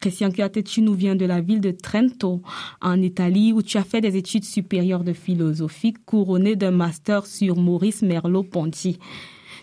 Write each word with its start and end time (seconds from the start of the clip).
Christian 0.00 0.30
Chiate, 0.30 0.62
tu 0.62 0.82
nous 0.82 0.94
viens 0.94 1.16
de 1.16 1.24
la 1.24 1.40
ville 1.40 1.60
de 1.60 1.70
Trento, 1.70 2.42
en 2.80 3.00
Italie, 3.00 3.52
où 3.52 3.62
tu 3.62 3.76
as 3.78 3.84
fait 3.84 4.00
des 4.00 4.16
études 4.16 4.44
supérieures 4.44 5.04
de 5.04 5.12
philosophie, 5.12 5.92
couronné 5.92 6.56
d'un 6.56 6.70
master 6.70 7.26
sur 7.26 7.56
Maurice 7.56 8.02
Merleau-Ponty. 8.02 8.98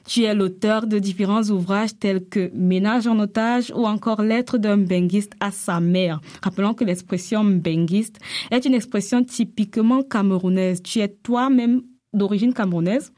Tu 0.08 0.24
es 0.24 0.36
l'auteur 0.36 0.86
de 0.86 1.00
différents 1.00 1.44
ouvrages 1.50 1.98
tels 1.98 2.28
que 2.28 2.52
Ménage 2.54 3.08
en 3.08 3.18
otage 3.20 3.72
ou 3.76 3.88
encore 3.88 4.22
Lettre 4.22 4.60
d'un 4.60 4.78
benguiste 4.78 5.34
à 5.40 5.50
sa 5.52 5.80
mère. 5.80 6.22
Rappelons 6.44 6.76
que 6.76 6.84
l'expression 6.84 7.44
benguiste 7.44 8.20
est 8.52 8.66
une 8.66 8.76
expression 8.76 9.24
typiquement 9.24 10.04
camerounaise. 10.04 10.84
Tu 10.84 11.00
es 11.00 11.08
toi-même 11.08 11.82
d'origine 12.14 12.54
camerounaise 12.54 13.14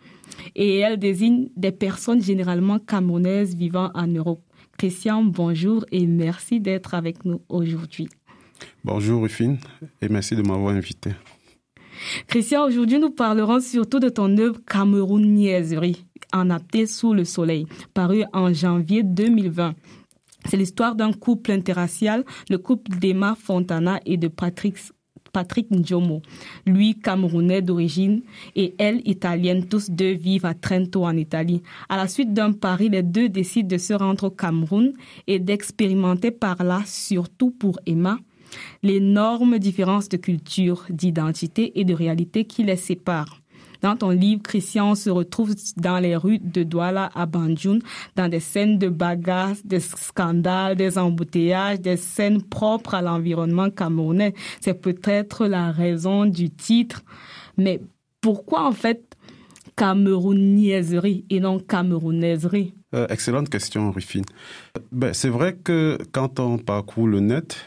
et 0.55 0.77
elle 0.77 0.97
désigne 0.97 1.49
des 1.57 1.71
personnes 1.71 2.21
généralement 2.21 2.79
camerounaises 2.79 3.53
vivant 3.53 3.91
en 3.93 4.07
Europe. 4.07 4.46
Christian, 4.77 5.23
bonjour 5.23 5.85
et 5.91 6.05
merci 6.05 6.59
d'être 6.59 6.93
avec 6.93 7.25
nous 7.25 7.41
aujourd'hui. 7.49 8.09
Bonjour 8.83 9.23
Rufine 9.23 9.57
et 10.01 10.07
merci 10.07 10.35
de 10.35 10.43
m'avoir 10.43 10.75
invité. 10.75 11.11
Christian, 12.27 12.63
aujourd'hui 12.63 12.99
nous 12.99 13.09
parlerons 13.09 13.59
surtout 13.59 13.99
de 13.99 14.09
ton 14.09 14.37
œuvre 14.37 14.59
Camerouniaiserie 14.67 16.05
en 16.31 16.51
apté 16.51 16.85
sous 16.85 17.13
le 17.13 17.25
soleil, 17.25 17.65
paru 17.95 18.23
en 18.33 18.53
janvier 18.53 19.01
2020. 19.01 19.73
C'est 20.45 20.57
l'histoire 20.57 20.95
d'un 20.95 21.11
couple 21.11 21.51
interracial, 21.51 22.23
le 22.49 22.59
couple 22.59 22.97
d'Emma 22.99 23.35
Fontana 23.35 23.99
et 24.05 24.17
de 24.17 24.27
Patrick 24.27 24.77
Patrick 25.37 25.69
Njomo, 25.69 26.23
lui 26.65 26.95
camerounais 26.95 27.61
d'origine 27.61 28.23
et 28.55 28.73
elle 28.79 29.07
italienne, 29.07 29.67
tous 29.67 29.91
deux 29.91 30.13
vivent 30.13 30.47
à 30.47 30.55
Trento 30.55 31.05
en 31.05 31.15
Italie. 31.15 31.61
À 31.89 31.95
la 31.95 32.07
suite 32.07 32.33
d'un 32.33 32.53
pari, 32.53 32.89
les 32.89 33.03
deux 33.03 33.29
décident 33.29 33.67
de 33.67 33.77
se 33.77 33.93
rendre 33.93 34.23
au 34.23 34.29
Cameroun 34.31 34.93
et 35.27 35.37
d'expérimenter 35.37 36.31
par 36.31 36.63
là, 36.63 36.81
surtout 36.87 37.51
pour 37.51 37.79
Emma, 37.85 38.17
l'énorme 38.81 39.59
différence 39.59 40.09
de 40.09 40.17
culture, 40.17 40.85
d'identité 40.89 41.79
et 41.79 41.85
de 41.85 41.93
réalité 41.93 42.45
qui 42.45 42.63
les 42.63 42.75
séparent. 42.75 43.39
Dans 43.81 43.95
ton 43.95 44.09
livre, 44.09 44.41
Christian 44.43 44.95
se 44.95 45.09
retrouve 45.09 45.53
dans 45.77 45.99
les 45.99 46.15
rues 46.15 46.39
de 46.39 46.63
Douala 46.63 47.09
à 47.13 47.25
Banjul, 47.25 47.81
dans 48.15 48.27
des 48.27 48.39
scènes 48.39 48.77
de 48.77 48.89
bagarres, 48.89 49.55
des 49.63 49.79
scandales, 49.79 50.75
des 50.75 50.97
embouteillages, 50.97 51.79
des 51.79 51.97
scènes 51.97 52.41
propres 52.41 52.95
à 52.95 53.01
l'environnement 53.01 53.69
camerounais. 53.69 54.33
C'est 54.61 54.81
peut-être 54.81 55.45
la 55.45 55.71
raison 55.71 56.25
du 56.25 56.49
titre. 56.49 57.03
Mais 57.57 57.81
pourquoi 58.21 58.67
en 58.67 58.71
fait 58.71 59.15
camerounaiserie 59.75 61.25
et 61.29 61.39
non 61.39 61.59
camerounaiserie? 61.59 62.73
Euh, 62.95 63.07
Excellente 63.09 63.49
question, 63.49 63.91
Rufine. 63.91 64.25
Ben, 64.91 65.13
c'est 65.13 65.29
vrai 65.29 65.55
que 65.55 65.97
quand 66.11 66.39
on 66.39 66.57
parcourt 66.57 67.07
le 67.07 67.19
net, 67.19 67.57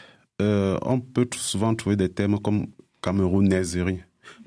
euh, 0.41 0.77
on 0.81 0.99
peut 0.99 1.27
souvent 1.35 1.73
trouver 1.75 1.95
des 1.95 2.09
thèmes 2.09 2.39
comme 2.39 2.67
camerounaiserie. 3.01 4.01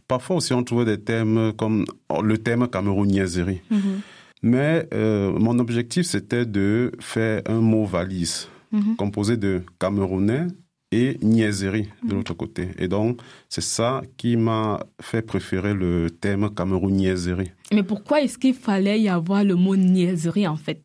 Parfois 0.07 0.37
aussi, 0.37 0.53
on 0.53 0.63
trouve 0.63 0.85
des 0.85 1.01
thèmes 1.01 1.53
comme 1.57 1.85
le 2.23 2.39
thème 2.39 2.69
camerouniaiserie. 2.69 3.61
Mhm. 3.71 4.01
Mais 4.43 4.87
euh, 4.93 5.33
mon 5.33 5.59
objectif, 5.59 6.05
c'était 6.05 6.45
de 6.45 6.93
faire 7.01 7.41
un 7.47 7.61
mot 7.61 7.87
valise 7.87 8.49
mhm. 8.73 8.97
composé 8.97 9.39
de 9.39 9.63
camerounais 9.79 10.47
et 10.93 11.19
niaiserie 11.23 11.89
de 12.03 12.09
mhm. 12.09 12.17
l'autre 12.17 12.35
côté. 12.35 12.69
Et 12.79 12.87
donc, 12.87 13.21
c'est 13.49 13.63
ça 13.63 14.03
qui 14.19 14.37
m'a 14.37 14.81
fait 15.01 15.23
préférer 15.23 15.73
le 15.73 16.11
thème 16.11 16.51
camerouniaiserie. 16.55 17.53
Mais 17.73 17.83
pourquoi 17.83 18.21
est-ce 18.21 18.37
qu'il 18.37 18.55
fallait 18.55 19.01
y 19.01 19.09
avoir 19.09 19.45
le 19.45 19.55
mot 19.55 19.77
niaiserie 19.77 20.47
en 20.47 20.57
fait? 20.57 20.83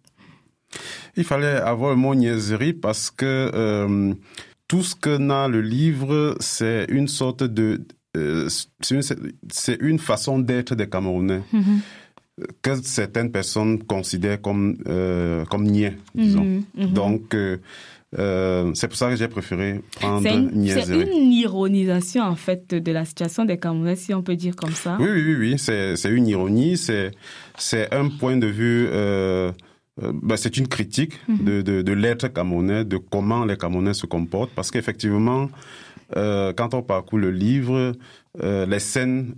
Il 1.17 1.25
fallait 1.25 1.47
avoir 1.47 1.91
le 1.91 1.97
mot 1.97 2.15
niaiserie 2.15 2.73
parce 2.73 3.11
que 3.11 3.51
euh, 3.53 4.13
tout 4.69 4.83
ce 4.83 4.95
que 4.95 5.17
n'a 5.17 5.47
le 5.49 5.61
livre, 5.61 6.37
c'est 6.39 6.85
une 6.89 7.07
sorte 7.07 7.43
de 7.43 7.81
euh, 8.17 8.47
c'est 8.49 9.77
une, 9.81 9.99
façon 9.99 10.39
d'être 10.39 10.75
des 10.75 10.89
Camerounais. 10.89 11.41
Mm-hmm. 11.53 12.45
que 12.61 12.75
certaines 12.81 13.31
personnes 13.31 13.83
considèrent 13.83 14.41
comme 14.41 14.77
euh, 14.87 15.45
comme 15.45 15.63
niais, 15.63 15.97
disons. 16.15 16.43
Mm-hmm. 16.43 16.63
Mm-hmm. 16.77 16.93
Donc 16.93 17.35
euh, 18.17 18.71
c'est 18.73 18.87
pour 18.87 18.97
ça 18.97 19.09
que 19.09 19.15
j'ai 19.15 19.27
préféré 19.27 19.81
prendre 19.91 20.23
C'est 20.23 20.33
une 20.33 21.31
ironisation 21.31 22.23
en 22.23 22.35
fait 22.35 22.73
de 22.73 22.91
la 22.91 23.05
situation 23.05 23.45
des 23.45 23.59
Camerounais, 23.59 23.95
si 23.95 24.13
on 24.13 24.23
peut 24.23 24.35
dire 24.35 24.55
comme 24.55 24.71
ça. 24.71 24.97
Oui, 24.99 25.09
oui, 25.11 25.21
oui, 25.21 25.35
oui. 25.51 25.59
c'est 25.59 26.09
une 26.09 26.27
ironie, 26.27 26.77
c'est 26.77 27.93
un 27.93 28.09
point 28.09 28.37
de 28.37 28.47
vue. 28.47 28.87
Euh, 30.01 30.13
ben, 30.23 30.37
c'est 30.37 30.57
une 30.57 30.67
critique 30.67 31.13
de, 31.27 31.61
de, 31.61 31.81
de 31.81 31.91
l'être 31.91 32.29
camerounais, 32.29 32.85
de 32.85 32.97
comment 32.97 33.43
les 33.43 33.57
Camerounais 33.57 33.93
se 33.93 34.05
comportent, 34.05 34.51
parce 34.55 34.71
qu'effectivement, 34.71 35.49
euh, 36.15 36.53
quand 36.53 36.73
on 36.73 36.81
parcourt 36.81 37.19
le 37.19 37.31
livre, 37.31 37.93
euh, 38.41 38.65
les 38.65 38.79
scènes, 38.79 39.35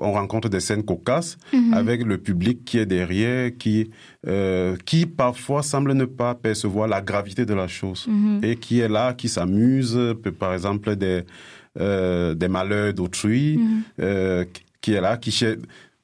on 0.00 0.12
rencontre 0.12 0.48
des 0.48 0.60
scènes 0.60 0.84
cocasses 0.84 1.36
mhm. 1.52 1.74
avec 1.74 2.02
le 2.02 2.18
public 2.18 2.64
qui 2.64 2.78
est 2.78 2.86
derrière, 2.86 3.50
qui 3.58 3.90
euh, 4.26 4.76
qui 4.84 5.06
parfois 5.06 5.62
semble 5.62 5.92
ne 5.92 6.04
pas 6.04 6.34
percevoir 6.34 6.88
la 6.88 7.00
gravité 7.00 7.44
de 7.44 7.54
la 7.54 7.68
chose 7.68 8.06
mhm. 8.08 8.40
et 8.42 8.56
qui 8.56 8.80
est 8.80 8.88
là, 8.88 9.12
qui 9.12 9.28
s'amuse, 9.28 9.98
par 10.38 10.54
exemple 10.54 10.96
des 10.96 11.24
des 11.78 12.48
malheurs 12.48 12.94
d'autrui, 12.94 13.58
mhm. 13.58 14.46
qui 14.80 14.92
est 14.94 15.00
là, 15.00 15.18
qui 15.18 15.30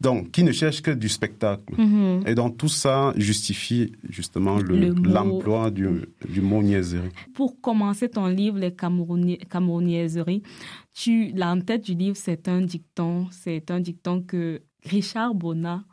donc, 0.02 0.32
qui 0.32 0.42
ne 0.42 0.52
cherche 0.52 0.82
que 0.82 0.90
du 0.90 1.08
spectacle. 1.08 1.74
Mhm. 1.78 2.24
Et 2.26 2.34
donc, 2.34 2.58
tout 2.58 2.68
ça 2.68 3.12
justifie 3.16 3.92
justement 4.08 4.58
l'emploi 4.58 5.70
du, 5.70 5.86
du, 6.28 6.40
mot 6.40 6.62
niaiserie. 6.62 7.08
Pour 7.34 7.60
commencer 7.60 8.08
ton 8.08 8.26
livre, 8.26 8.58
Les 8.58 8.74
Camerouniaiseries, 8.74 10.42
tu, 10.92 11.32
l'en 11.36 11.60
tête 11.60 11.84
du 11.84 11.94
livre, 11.94 12.16
c'est 12.16 12.48
un 12.48 12.60
dicton, 12.62 13.28
c'est 13.30 13.70
un 13.70 13.80
dicton 13.80 14.22
que 14.22 14.62
Richard 14.84 15.34
Bonnat 15.34 15.84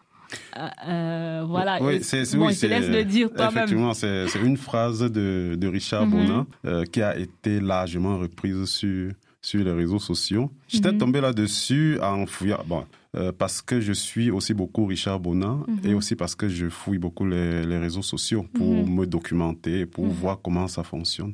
euh, 0.57 0.67
euh 0.87 1.43
voilà. 1.47 1.81
Oui, 1.81 2.03
c'est 2.03 2.35
bon, 2.35 2.49
je 2.49 2.67
laisse 2.67 2.87
le 2.87 3.03
dire 3.03 3.31
toi-même. 3.31 3.57
Effectivement, 3.57 3.93
c'est 3.93 4.27
une 4.43 4.57
phrase 4.57 4.99
de, 5.01 5.55
de 5.57 5.67
Richard 5.67 6.05
mhm. 6.05 6.11
Bonnat 6.11 6.45
euh, 6.65 6.83
qui 6.85 7.01
a 7.01 7.17
été 7.17 7.59
largement 7.59 8.17
reprise 8.17 8.65
sur 8.65 9.11
sur 9.41 9.63
les 9.63 9.71
réseaux 9.71 9.99
sociaux. 9.99 10.51
J'étais 10.67 10.91
mhm. 10.91 10.97
tombé 10.97 11.21
là-dessus 11.21 11.99
en 12.01 12.25
fouillant. 12.25 12.63
Bon, 12.67 12.85
euh, 13.15 13.31
parce 13.31 13.61
que 13.61 13.79
je 13.79 13.93
suis 13.93 14.29
aussi 14.29 14.53
beaucoup 14.53 14.85
Richard 14.85 15.19
mhm. 15.19 15.79
et 15.83 15.93
aussi 15.93 16.15
parce 16.15 16.35
que 16.35 16.47
je 16.47 16.69
fouille 16.69 16.99
beaucoup 16.99 17.25
les, 17.25 17.65
les 17.65 17.77
réseaux 17.77 18.03
sociaux 18.03 18.45
pour 18.53 18.71
mhm. 18.71 18.93
me 18.93 19.07
documenter, 19.07 19.85
pour 19.87 20.05
mhm. 20.05 20.11
voir 20.11 20.39
comment 20.41 20.67
ça 20.67 20.83
fonctionne. 20.83 21.33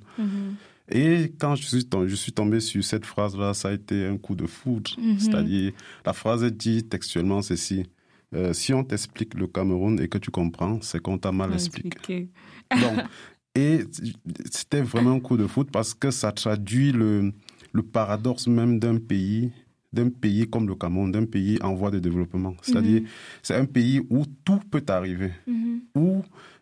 Et 0.90 1.34
quand 1.40 1.56
je 1.56 1.66
suis, 1.66 1.86
tombé, 1.86 2.08
je 2.08 2.16
suis 2.16 2.32
tombé 2.32 2.60
sur 2.60 2.84
cette 2.84 3.06
phrase-là, 3.06 3.54
ça 3.56 3.70
a 3.70 3.74
été 3.74 4.06
un 4.06 4.18
coup 4.18 4.36
de 4.36 4.46
foudre. 4.46 4.92
C'est-à-dire, 5.18 5.74
la 6.06 6.14
phrase 6.14 6.44
dit 6.46 6.84
textuellement 6.84 7.42
ceci. 7.42 7.88
Euh, 8.36 8.54
si 8.54 8.74
on 8.74 8.84
t'explique 8.84 9.34
le 9.34 9.48
Cameroun 9.48 10.00
et 10.00 10.08
que 10.08 10.18
tu 10.18 10.30
comprends, 10.30 10.80
c'est 10.82 11.02
qu'on 11.02 11.18
t'a 11.18 11.32
mal 11.32 11.54
expliqué. 11.54 12.30
Donc, 12.72 13.00
et 13.56 13.86
c'était 14.52 14.82
vraiment 14.82 15.14
un 15.14 15.20
coup 15.20 15.38
de 15.38 15.48
foudre 15.48 15.72
parce 15.72 15.94
que 15.94 16.12
ça 16.12 16.32
traduit 16.32 16.92
le, 16.92 17.32
le 17.76 17.84
paradoxe 17.84 18.48
même 18.48 18.80
d'un 18.80 18.98
pays 18.98 19.52
d'un 19.96 20.10
pays 20.10 20.48
comme 20.50 20.68
le 20.68 20.76
Cameroun, 20.76 21.10
d'un 21.12 21.26
pays 21.26 21.58
en 21.62 21.74
voie 21.74 21.90
de 21.90 22.00
développement. 22.00 22.54
C'est-à-dire, 22.62 23.02
mhm. 23.02 23.08
c'est 23.42 23.56
un 23.56 23.66
pays 23.66 24.02
où 24.10 24.26
tout 24.44 24.60
peut 24.70 24.84
arriver, 24.90 25.32
mhm. 25.48 25.82
où 25.96 26.22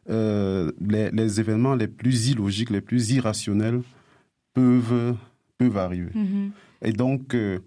euh, 0.10 0.72
les, 0.80 1.40
événements 1.40 1.74
les 1.74 1.88
plus 1.88 2.30
illogiques, 2.30 2.70
les 2.70 2.82
plus 2.82 3.10
irrationnels 3.12 3.82
peuvent, 4.54 5.16
peuvent 5.58 5.78
arriver. 5.78 6.12
Mhm. 6.14 6.52
Et 6.84 6.94
donc, 6.94 7.34
euh, 7.34 7.58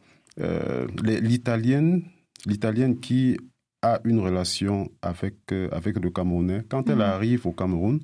euh, 0.40 0.86
l'Italienne, 1.02 2.02
l'Italienne 2.46 3.00
qui 3.00 3.36
a 3.82 4.00
une 4.04 4.20
relation 4.20 4.88
avec, 5.02 5.52
avec 5.72 5.98
le 5.98 6.10
Camerounais, 6.10 6.62
quand 6.68 6.88
elle 6.88 7.02
arrive 7.02 7.44
au 7.46 7.52
Cameroun, 7.52 7.98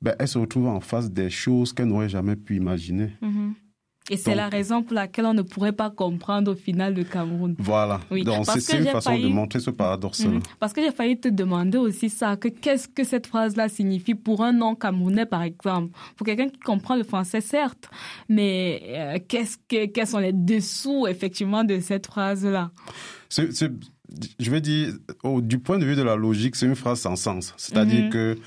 ben, 0.00 0.14
elle 0.18 0.28
se 0.28 0.38
retrouve 0.38 0.68
en 0.68 0.80
face 0.80 1.10
des 1.10 1.28
choses 1.28 1.72
qu'elle 1.72 1.88
n'aurait 1.88 2.08
jamais 2.08 2.36
pu 2.36 2.54
imaginer. 2.56 3.10
Et 4.10 4.16
c'est 4.16 4.34
la 4.34 4.48
raison 4.48 4.82
pour 4.82 4.94
laquelle 4.94 5.26
on 5.26 5.34
ne 5.34 5.42
pourrait 5.42 5.72
pas 5.72 5.90
comprendre 5.90 6.52
au 6.52 6.54
final 6.54 6.94
le 6.94 7.04
Cameroun. 7.04 7.54
Voilà. 7.58 8.00
Oui. 8.10 8.24
Donc 8.24 8.46
c'est 8.46 8.78
une 8.78 8.86
façon 8.86 9.18
de 9.18 9.28
montrer 9.28 9.60
ce 9.60 9.70
paradoxe-là. 9.70 10.30
Mhm. 10.30 10.42
Parce 10.58 10.72
que 10.72 10.82
j'ai 10.82 10.92
failli 10.92 11.18
te 11.18 11.28
demander 11.28 11.78
aussi 11.78 12.08
ça, 12.10 12.36
que 12.36 12.48
qu'est-ce 12.48 12.88
que 12.88 13.04
cette 13.04 13.26
phrase-là 13.26 13.68
signifie 13.68 14.14
pour 14.14 14.42
un 14.42 14.52
non 14.52 14.74
camerounais, 14.74 15.26
par 15.26 15.42
exemple. 15.42 15.92
Pour 16.16 16.26
quelqu'un 16.26 16.48
qui 16.48 16.58
comprend 16.58 16.96
le 16.96 17.04
français, 17.04 17.40
certes, 17.40 17.88
mais 18.28 18.82
euh, 18.88 19.18
qu'est-ce 19.26 19.56
que, 19.68 19.86
quels 19.86 20.06
sont 20.06 20.18
les 20.18 20.32
dessous, 20.32 21.06
effectivement, 21.06 21.64
de 21.64 21.80
cette 21.80 22.06
phrase-là? 22.06 22.70
Je 24.38 24.50
vais 24.50 24.60
dire, 24.60 24.94
du 25.42 25.58
point 25.58 25.78
de 25.78 25.84
vue 25.84 25.96
de 25.96 26.02
la 26.02 26.16
logique, 26.16 26.56
c'est 26.56 26.66
une 26.66 26.74
phrase 26.74 27.00
sans 27.00 27.16
sens. 27.16 27.54
C'est-à-dire 27.56 28.04
mhm. 28.04 28.10
que, 28.10 28.38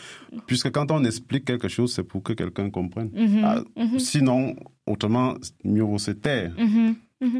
puisque 0.47 0.71
quand 0.71 0.91
on 0.91 1.03
explique 1.03 1.45
quelque 1.45 1.67
chose, 1.67 1.93
c'est 1.93 2.03
pour 2.03 2.23
que 2.23 2.33
quelqu'un 2.33 2.69
comprenne. 2.69 3.09
Mhm. 3.13 3.41
Ah, 3.43 3.63
mhm. 3.77 3.99
Sinon, 3.99 4.55
autrement, 4.85 5.35
mieux 5.63 5.83
vaut 5.83 5.99
se 5.99 6.11
taire. 6.11 6.53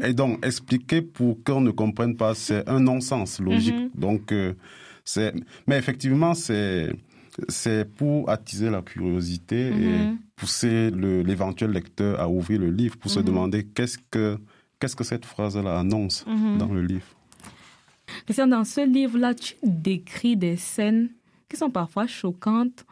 Et 0.04 0.14
donc, 0.14 0.44
expliquer 0.46 1.02
pour 1.02 1.42
qu'on 1.42 1.60
ne 1.60 1.72
comprenne 1.72 2.16
pas, 2.16 2.34
c'est 2.34 2.68
un 2.68 2.78
non-sens 2.78 3.40
logique. 3.40 3.90
Donc, 3.96 4.30
euh, 4.30 4.52
c'est, 5.04 5.34
mais 5.66 5.76
effectivement, 5.76 6.34
c'est, 6.34 6.92
c'est 7.48 7.90
pour 7.96 8.30
attiser 8.30 8.70
la 8.70 8.82
curiosité 8.82 9.68
et 9.68 9.98
pousser 10.36 10.90
l'éventuel 10.92 11.72
lecteur 11.72 12.20
à 12.20 12.28
ouvrir 12.28 12.60
le 12.60 12.70
livre 12.70 12.96
pour 12.96 13.10
se 13.10 13.20
demander 13.20 13.64
qu'est-ce 13.64 13.98
que 14.10 14.38
qu'est-ce 14.78 14.96
que 14.96 15.04
cette 15.04 15.24
phrase-là 15.24 15.78
annonce 15.78 16.24
dans 16.58 16.72
le 16.72 16.82
livre. 16.82 17.06
Christian, 18.24 18.46
dans 18.46 18.64
ce 18.64 18.86
livre-là, 18.86 19.34
tu 19.34 19.54
décris 19.62 20.36
des 20.36 20.56
scènes 20.56 21.10
qui 21.48 21.58
sont 21.58 21.70
parfois 21.70 22.06
choquantes. 22.06 22.86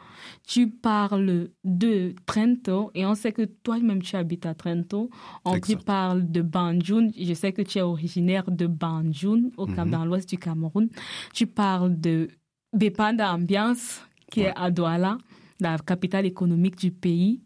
Tu 0.47 0.69
parles 0.69 1.49
de 1.63 2.13
Trento 2.27 2.91
et 2.93 3.05
on 3.07 3.15
sait 3.15 3.31
que 3.31 3.43
toi-même 3.43 4.03
tu 4.03 4.15
habites 4.15 4.45
à 4.45 4.53
Trento. 4.53 5.09
On 5.45 5.59
te 5.59 5.73
parle 5.73 6.29
de 6.29 6.41
Banjul. 6.41 7.11
Je 7.19 7.33
sais 7.33 7.53
que 7.53 7.63
tu 7.63 7.79
es 7.79 7.81
originaire 7.81 8.49
de 8.51 8.67
Banjul, 8.67 9.51
au 9.57 9.65
mm 9.65 9.89
dans 9.89 10.05
l'ouest 10.05 10.29
du 10.29 10.37
Cameroun. 10.37 10.89
Tu 11.33 11.47
parles 11.47 11.99
de 11.99 12.29
Bepanda 12.71 13.33
Ambiance, 13.33 14.01
qui 14.29 14.41
est 14.41 14.53
à 14.55 14.69
Douala, 14.69 15.17
la 15.59 15.77
capitale 15.79 16.27
économique 16.27 16.77
du 16.77 16.91
pays. 16.91 17.41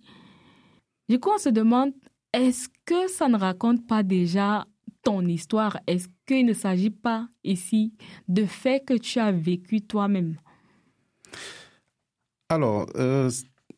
Du 1.08 1.20
coup, 1.20 1.30
on 1.34 1.38
se 1.38 1.50
demande, 1.50 1.94
est-ce 2.34 2.68
que 2.86 3.08
ça 3.08 3.30
ne 3.30 3.38
raconte 3.38 3.88
pas 3.88 4.04
déjà 4.04 4.66
ton 5.06 5.26
histoire 5.26 5.80
Est-ce 5.88 6.10
qu'il 6.26 6.46
ne 6.46 6.54
s'agit 6.54 6.90
pas 6.90 7.30
ici 7.46 7.94
de 8.28 8.46
faits 8.46 8.84
que 8.86 8.96
tu 8.96 9.20
as 9.20 9.32
vécu 9.32 9.82
toi-même? 9.82 10.36
Alors, 12.50 12.88
euh, 12.96 13.30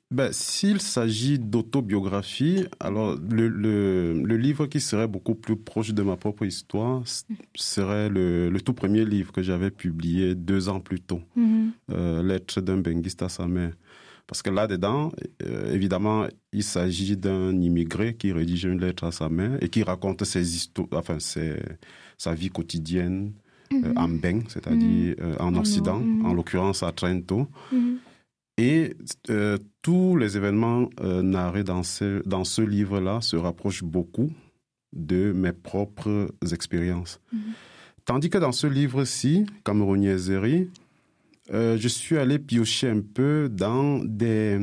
ben, 0.10 0.32
s'il 0.32 0.80
s'agit 0.82 1.38
d'autobiographie, 1.38 2.66
alors 2.80 3.18
le, 3.30 3.50
le, 3.50 4.38
livre 4.38 4.66
qui 4.68 4.80
serait 4.80 5.08
beaucoup 5.08 5.36
plus 5.36 5.58
proche 5.58 5.94
de 5.94 6.02
ma 6.02 6.16
propre 6.16 6.46
histoire 6.46 7.04
serait 7.56 8.08
le, 8.08 8.50
le 8.50 8.62
tout 8.62 8.74
premier 8.74 9.04
livre 9.04 9.34
que 9.34 9.42
j'avais 9.42 9.72
publié 9.72 10.34
deux 10.34 10.70
ans 10.70 10.80
plus 10.80 11.02
tôt, 11.02 11.22
euh, 11.92 12.24
Lettre 12.24 12.62
d'un 12.62 12.78
benguiste 12.78 13.22
à 13.22 13.30
sa 13.30 13.48
mère. 13.48 13.74
Parce 14.28 14.42
que 14.42 14.50
là-dedans, 14.50 15.12
euh, 15.44 15.74
évidemment, 15.74 16.28
il 16.52 16.64
s'agit 16.64 17.16
d'un 17.16 17.60
immigré 17.62 18.16
qui 18.16 18.34
rédige 18.34 18.66
une 18.66 18.82
lettre 18.82 19.06
à 19.06 19.12
sa 19.14 19.30
mère 19.30 19.58
et 19.64 19.70
qui 19.70 19.84
raconte 19.84 20.26
ses 20.26 20.56
histoires, 20.56 20.88
enfin, 20.92 21.18
sa 21.20 22.34
vie 22.34 22.50
quotidienne 22.50 23.32
euh, 23.72 23.78
mhm. 23.78 23.98
en 23.98 24.10
Beng, 24.10 24.44
c'est-à-dire 24.50 25.16
mhm. 25.18 25.24
euh, 25.24 25.36
en 25.40 25.56
Occident, 25.56 26.00
mhm. 26.00 26.26
en 26.26 26.34
l'occurrence 26.34 26.84
à 26.84 26.92
Trento. 26.92 27.48
Et 28.60 28.96
tous 29.84 30.18
les 30.18 30.36
événements 30.36 30.90
narrés 31.00 31.64
dans 31.64 31.84
ce, 31.84 32.28
dans 32.28 32.44
ce 32.44 32.64
livre-là 32.64 33.22
se 33.22 33.36
rapprochent 33.36 33.84
beaucoup 33.84 34.32
de 34.94 35.32
mes 35.32 35.54
propres 35.54 36.32
expériences. 36.52 37.22
Tandis 38.06 38.32
que 38.32 38.40
dans 38.40 38.52
ce 38.52 38.66
livre-ci, 38.66 39.46
Camerouniaiserie, 39.64 40.72
euh, 41.54 41.78
je 41.78 41.88
suis 41.88 42.18
allé 42.18 42.40
piocher 42.40 42.90
un 42.90 43.02
peu 43.02 43.50
dans 43.50 44.04
des, 44.04 44.60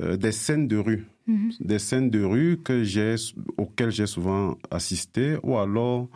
euh, 0.00 0.16
des 0.16 0.32
scènes 0.32 0.68
de 0.68 0.76
rue. 0.76 1.06
Mhm. 1.26 1.52
Des 1.60 1.78
scènes 1.78 2.10
de 2.10 2.22
rue 2.22 2.58
que 2.62 2.82
j'ai, 2.82 3.14
auxquelles 3.56 3.92
j'ai 3.92 4.06
souvent 4.06 4.56
assisté 4.70 5.36
ou 5.42 5.56
alors 5.56 6.08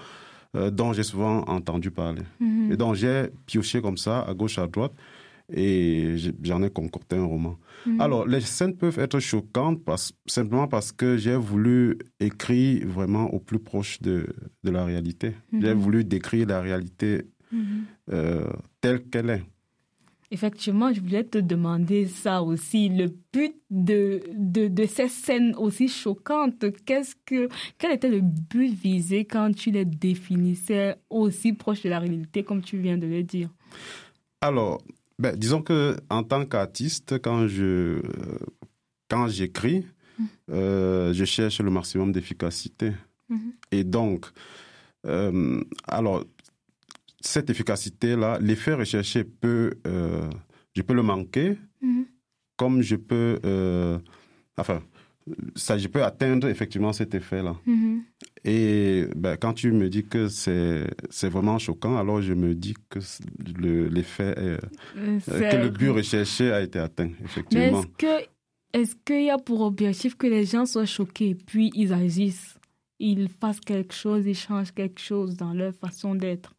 euh, 0.56 0.70
dont 0.70 0.92
j'ai 0.92 1.04
souvent 1.04 1.44
entendu 1.46 1.90
parler. 1.90 2.22
Mhm. 2.40 2.72
Et 2.72 2.76
donc 2.76 2.94
j'ai 2.96 3.28
pioché 3.46 3.80
comme 3.80 3.96
ça, 3.96 4.22
à 4.22 4.34
gauche, 4.34 4.58
à 4.58 4.66
droite, 4.66 4.92
et 5.50 6.16
j'en 6.42 6.62
ai 6.62 6.70
concocté 6.70 7.16
un 7.16 7.24
roman. 7.24 7.56
Mhm. 7.86 8.00
Alors, 8.00 8.26
les 8.26 8.40
scènes 8.40 8.76
peuvent 8.76 8.98
être 8.98 9.20
choquantes 9.20 9.84
parce, 9.84 10.12
simplement 10.26 10.66
parce 10.66 10.90
que 10.90 11.16
j'ai 11.16 11.36
voulu 11.36 11.98
écrire 12.18 12.84
vraiment 12.88 13.32
au 13.32 13.38
plus 13.38 13.60
proche 13.60 14.02
de, 14.02 14.26
de 14.64 14.70
la 14.70 14.84
réalité. 14.84 15.34
J'ai 15.52 15.72
voulu 15.72 16.04
décrire 16.04 16.48
la 16.48 16.60
réalité 16.60 17.26
telle 18.80 19.04
qu'elle 19.08 19.30
est. 19.30 19.42
Effectivement, 20.30 20.92
je 20.92 21.00
voulais 21.00 21.24
te 21.24 21.38
demander 21.38 22.06
ça 22.06 22.42
aussi. 22.42 22.88
Le 22.88 23.06
but 23.32 23.54
de, 23.70 24.20
de, 24.34 24.68
de 24.68 24.86
ces 24.86 25.08
scènes 25.08 25.54
aussi 25.56 25.88
choquantes, 25.88 26.64
qu'est-ce 26.84 27.14
que, 27.24 27.48
quel 27.78 27.92
était 27.92 28.08
le 28.08 28.20
but 28.20 28.72
visé 28.72 29.24
quand 29.24 29.54
tu 29.54 29.70
les 29.70 29.84
définissais 29.84 30.96
aussi 31.10 31.52
proches 31.52 31.82
de 31.82 31.90
la 31.90 32.00
réalité, 32.00 32.42
comme 32.42 32.62
tu 32.62 32.78
viens 32.78 32.98
de 32.98 33.06
le 33.06 33.22
dire? 33.22 33.50
Alors, 34.40 34.82
ben, 35.18 35.36
disons 35.36 35.62
que 35.62 35.96
en 36.10 36.22
tant 36.24 36.44
qu'artiste, 36.44 37.20
quand 37.22 37.46
je, 37.46 38.00
quand 39.08 39.28
j'écris, 39.28 39.86
mm. 40.18 40.24
euh, 40.50 41.12
je 41.12 41.24
cherche 41.24 41.60
le 41.60 41.70
maximum 41.70 42.12
d'efficacité. 42.12 42.92
Mm-hmm. 43.30 43.52
Et 43.72 43.84
donc, 43.84 44.26
euh, 45.06 45.62
alors, 45.86 46.24
cette 47.20 47.50
efficacité-là, 47.50 48.38
l'effet 48.40 48.74
recherché 48.74 49.24
peut, 49.24 49.72
euh, 49.86 50.28
je 50.74 50.82
peux 50.82 50.94
le 50.94 51.02
manquer, 51.02 51.58
mhm. 51.80 52.06
comme 52.56 52.82
je 52.82 52.96
peux, 52.96 53.38
euh, 53.44 53.98
enfin, 54.56 54.82
ça, 55.56 55.76
je 55.76 55.88
peux 55.88 56.04
atteindre 56.04 56.48
effectivement 56.48 56.92
cet 56.92 57.14
effet-là. 57.14 57.56
Mhm. 57.66 58.02
Et 58.44 59.06
ben, 59.16 59.36
quand 59.36 59.54
tu 59.54 59.72
me 59.72 59.88
dis 59.88 60.04
que 60.04 60.28
c'est 60.28 60.86
c'est 61.10 61.28
vraiment 61.28 61.58
choquant, 61.58 61.96
alors 61.98 62.22
je 62.22 62.32
me 62.32 62.54
dis 62.54 62.74
que 62.88 63.00
l'effet, 63.88 64.34
euh, 64.38 64.58
que 64.94 65.56
le 65.56 65.68
but 65.70 65.90
recherché 65.90 66.52
a 66.52 66.60
été 66.62 66.78
atteint, 66.78 67.10
effectivement. 67.24 67.80
est-ce 67.80 67.86
que 67.98 68.26
est-ce 68.72 68.94
qu'il 69.04 69.24
y 69.24 69.30
a 69.30 69.38
pour 69.38 69.62
objectif 69.62 70.16
que 70.16 70.26
les 70.26 70.44
gens 70.44 70.66
soient 70.66 70.86
choqués 70.86 71.34
puis 71.34 71.72
ils 71.74 71.92
agissent, 71.92 72.56
ils 72.98 73.28
fassent 73.28 73.60
quelque 73.60 73.94
chose, 73.94 74.26
ils 74.26 74.36
changent 74.36 74.72
quelque 74.72 75.00
chose 75.00 75.34
dans 75.36 75.52
leur 75.52 75.74
façon 75.74 76.14
d'être 76.14 76.54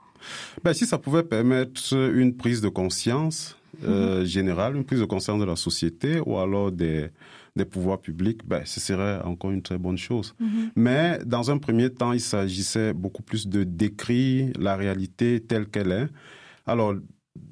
ben, 0.63 0.73
Si 0.73 0.85
ça 0.85 0.97
pouvait 0.97 1.23
permettre 1.23 1.93
une 1.93 2.35
prise 2.35 2.61
de 2.61 2.69
conscience 2.69 3.57
euh, 3.83 4.19
mhm. 4.19 4.25
générale, 4.25 4.75
une 4.75 4.85
prise 4.85 4.99
de 4.99 5.05
conscience 5.05 5.39
de 5.39 5.45
la 5.45 5.55
société 5.55 6.19
ou 6.25 6.37
alors 6.37 6.71
des, 6.71 7.09
des 7.55 7.65
pouvoirs 7.65 7.99
publics, 7.99 8.41
ben, 8.45 8.61
ce 8.65 8.79
serait 8.79 9.21
encore 9.23 9.51
une 9.51 9.61
très 9.61 9.77
bonne 9.77 9.97
chose. 9.97 10.33
Mhm. 10.39 10.71
Mais 10.75 11.19
dans 11.25 11.51
un 11.51 11.57
premier 11.57 11.89
temps, 11.89 12.13
il 12.13 12.21
s'agissait 12.21 12.93
beaucoup 12.93 13.23
plus 13.23 13.47
de 13.47 13.63
décrire 13.63 14.51
la 14.59 14.75
réalité 14.75 15.41
telle 15.41 15.67
qu'elle 15.67 15.91
est. 15.91 16.07
Alors, 16.65 16.95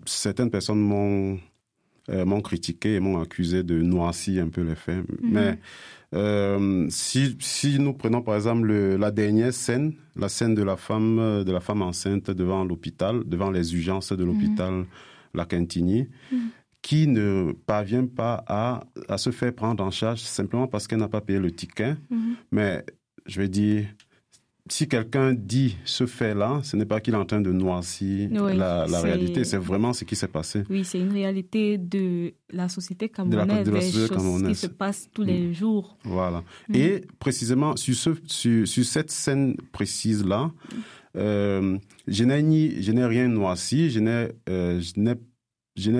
certaines 0.05 0.49
personnes 0.49 0.79
m'ont 0.79 1.39
euh, 2.09 2.25
m'ont 2.25 2.41
critiqué 2.41 2.95
et 2.95 2.99
m'ont 2.99 3.21
accusé 3.21 3.63
de 3.63 3.81
noircir 3.81 4.43
un 4.43 4.49
peu 4.49 4.61
les 4.61 4.75
faits. 4.75 4.97
Mhm. 4.97 5.31
Mais 5.31 5.59
euh, 6.13 6.87
si, 6.89 7.35
si 7.39 7.79
nous 7.79 7.93
prenons 7.93 8.21
par 8.21 8.35
exemple 8.35 8.67
le, 8.67 8.95
la 8.95 9.11
dernière 9.11 9.53
scène, 9.53 9.93
la 10.15 10.29
scène 10.29 10.55
de 10.55 10.63
la 10.63 10.77
femme 10.77 11.43
de 11.43 11.51
la 11.51 11.59
femme 11.59 11.81
enceinte 11.81 12.31
devant 12.31 12.63
l'hôpital, 12.63 13.23
devant 13.25 13.51
les 13.51 13.75
urgences 13.75 14.13
de 14.13 14.23
l'hôpital 14.23 14.71
mhm. 14.71 14.85
La 15.33 15.45
Quintigny, 15.45 16.07
mhm. 16.31 16.49
qui 16.81 17.07
ne 17.07 17.53
parvient 17.65 18.05
pas 18.05 18.43
à, 18.47 18.85
à 19.09 19.17
se 19.17 19.31
faire 19.31 19.53
prendre 19.53 19.83
en 19.83 19.91
charge 19.91 20.21
simplement 20.21 20.67
parce 20.67 20.87
qu'elle 20.87 20.99
n'a 20.99 21.09
pas 21.09 21.21
payé 21.21 21.39
le 21.39 21.51
ticket. 21.51 21.95
Mais 22.51 22.85
je 23.25 23.41
vais 23.41 23.49
dire, 23.49 23.85
si 24.67 24.87
quelqu'un 24.87 25.33
dit 25.33 25.77
ce 25.85 26.07
fait-là, 26.07 26.59
ce 26.63 26.75
n'est 26.75 26.85
pas 26.85 26.99
qu'il 26.99 27.13
est 27.13 27.17
en 27.17 27.25
train 27.25 27.41
de 27.41 27.51
noircir 27.51 28.29
la, 28.31 28.87
la 28.87 29.01
réalité, 29.01 29.43
c'est 29.43 29.57
vraiment 29.57 29.93
ce 29.93 30.05
qui 30.05 30.15
s'est 30.15 30.27
passé. 30.27 30.63
Oui, 30.69 30.83
c'est 30.83 30.99
une 30.99 31.11
réalité 31.11 31.77
de 31.77 32.33
la 32.49 32.67
société 32.67 33.09
camerounaise, 33.09 33.65
de 33.65 33.71
la, 33.71 33.81
société 33.81 34.15
choses 34.15 34.43
qui 34.43 34.55
se 34.55 34.67
passent 34.67 35.07
tous 35.13 35.21
les 35.21 35.49
mm. 35.49 35.53
jours. 35.53 35.97
Voilà. 36.03 36.43
Mm. 36.69 36.75
Et 36.75 37.01
précisément 37.19 37.75
sur, 37.75 37.93
ce, 37.93 38.11
sur, 38.25 38.67
sur 38.67 38.85
cette 38.85 39.11
scène 39.11 39.55
précise-là, 39.71 40.51
euh, 41.15 41.77
je 42.07 42.23
n'ai 42.23 43.05
rien 43.05 43.27
noirci, 43.27 43.91
je 43.91 43.99
n'ai 43.99 44.29
euh, 44.49 44.81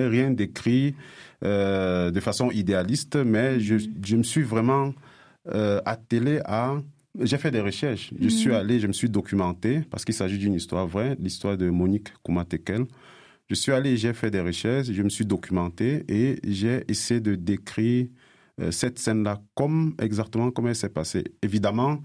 rien 0.10 0.32
décrit 0.32 0.96
euh, 1.44 2.10
de 2.10 2.20
façon 2.20 2.50
idéaliste, 2.50 3.16
mais 3.16 3.60
je, 3.60 3.76
mm. 3.76 3.94
je 4.04 4.16
me 4.18 4.24
suis 4.24 4.44
vraiment 4.44 4.94
attelé 5.86 6.40
à 6.46 6.78
j'ai 7.20 7.38
fait 7.38 7.52
des 7.52 7.62
recherches. 7.62 8.12
Je 8.20 8.30
suis 8.30 8.50
mhm. 8.50 8.56
allé, 8.56 8.80
je 8.80 8.88
me 8.88 8.94
suis 8.94 9.10
documenté 9.10 9.82
parce 9.90 10.06
qu'il 10.06 10.16
s'agit 10.16 10.38
d'une 10.38 10.54
histoire 10.54 10.88
vraie, 10.88 11.16
l'histoire 11.20 11.58
de 11.58 11.70
Monique 11.70 12.14
Koumatekel. 12.24 12.86
Je 13.48 13.56
suis 13.56 13.72
allé, 13.72 13.96
j'ai 13.96 14.14
fait 14.14 14.32
des 14.32 14.42
recherches, 14.42 14.92
je 14.92 15.02
me 15.04 15.10
suis 15.10 15.26
documenté 15.26 16.04
et 16.10 16.40
j'ai 16.44 16.84
essayé 16.88 17.20
de 17.20 17.36
décrire 17.36 18.08
euh, 18.60 18.72
cette 18.72 18.98
scène-là 18.98 19.42
comme 19.54 19.94
exactement 20.02 20.50
comme 20.52 20.68
elle 20.68 20.76
s'est 20.76 20.90
passée. 20.90 21.24
Évidemment, 21.42 22.00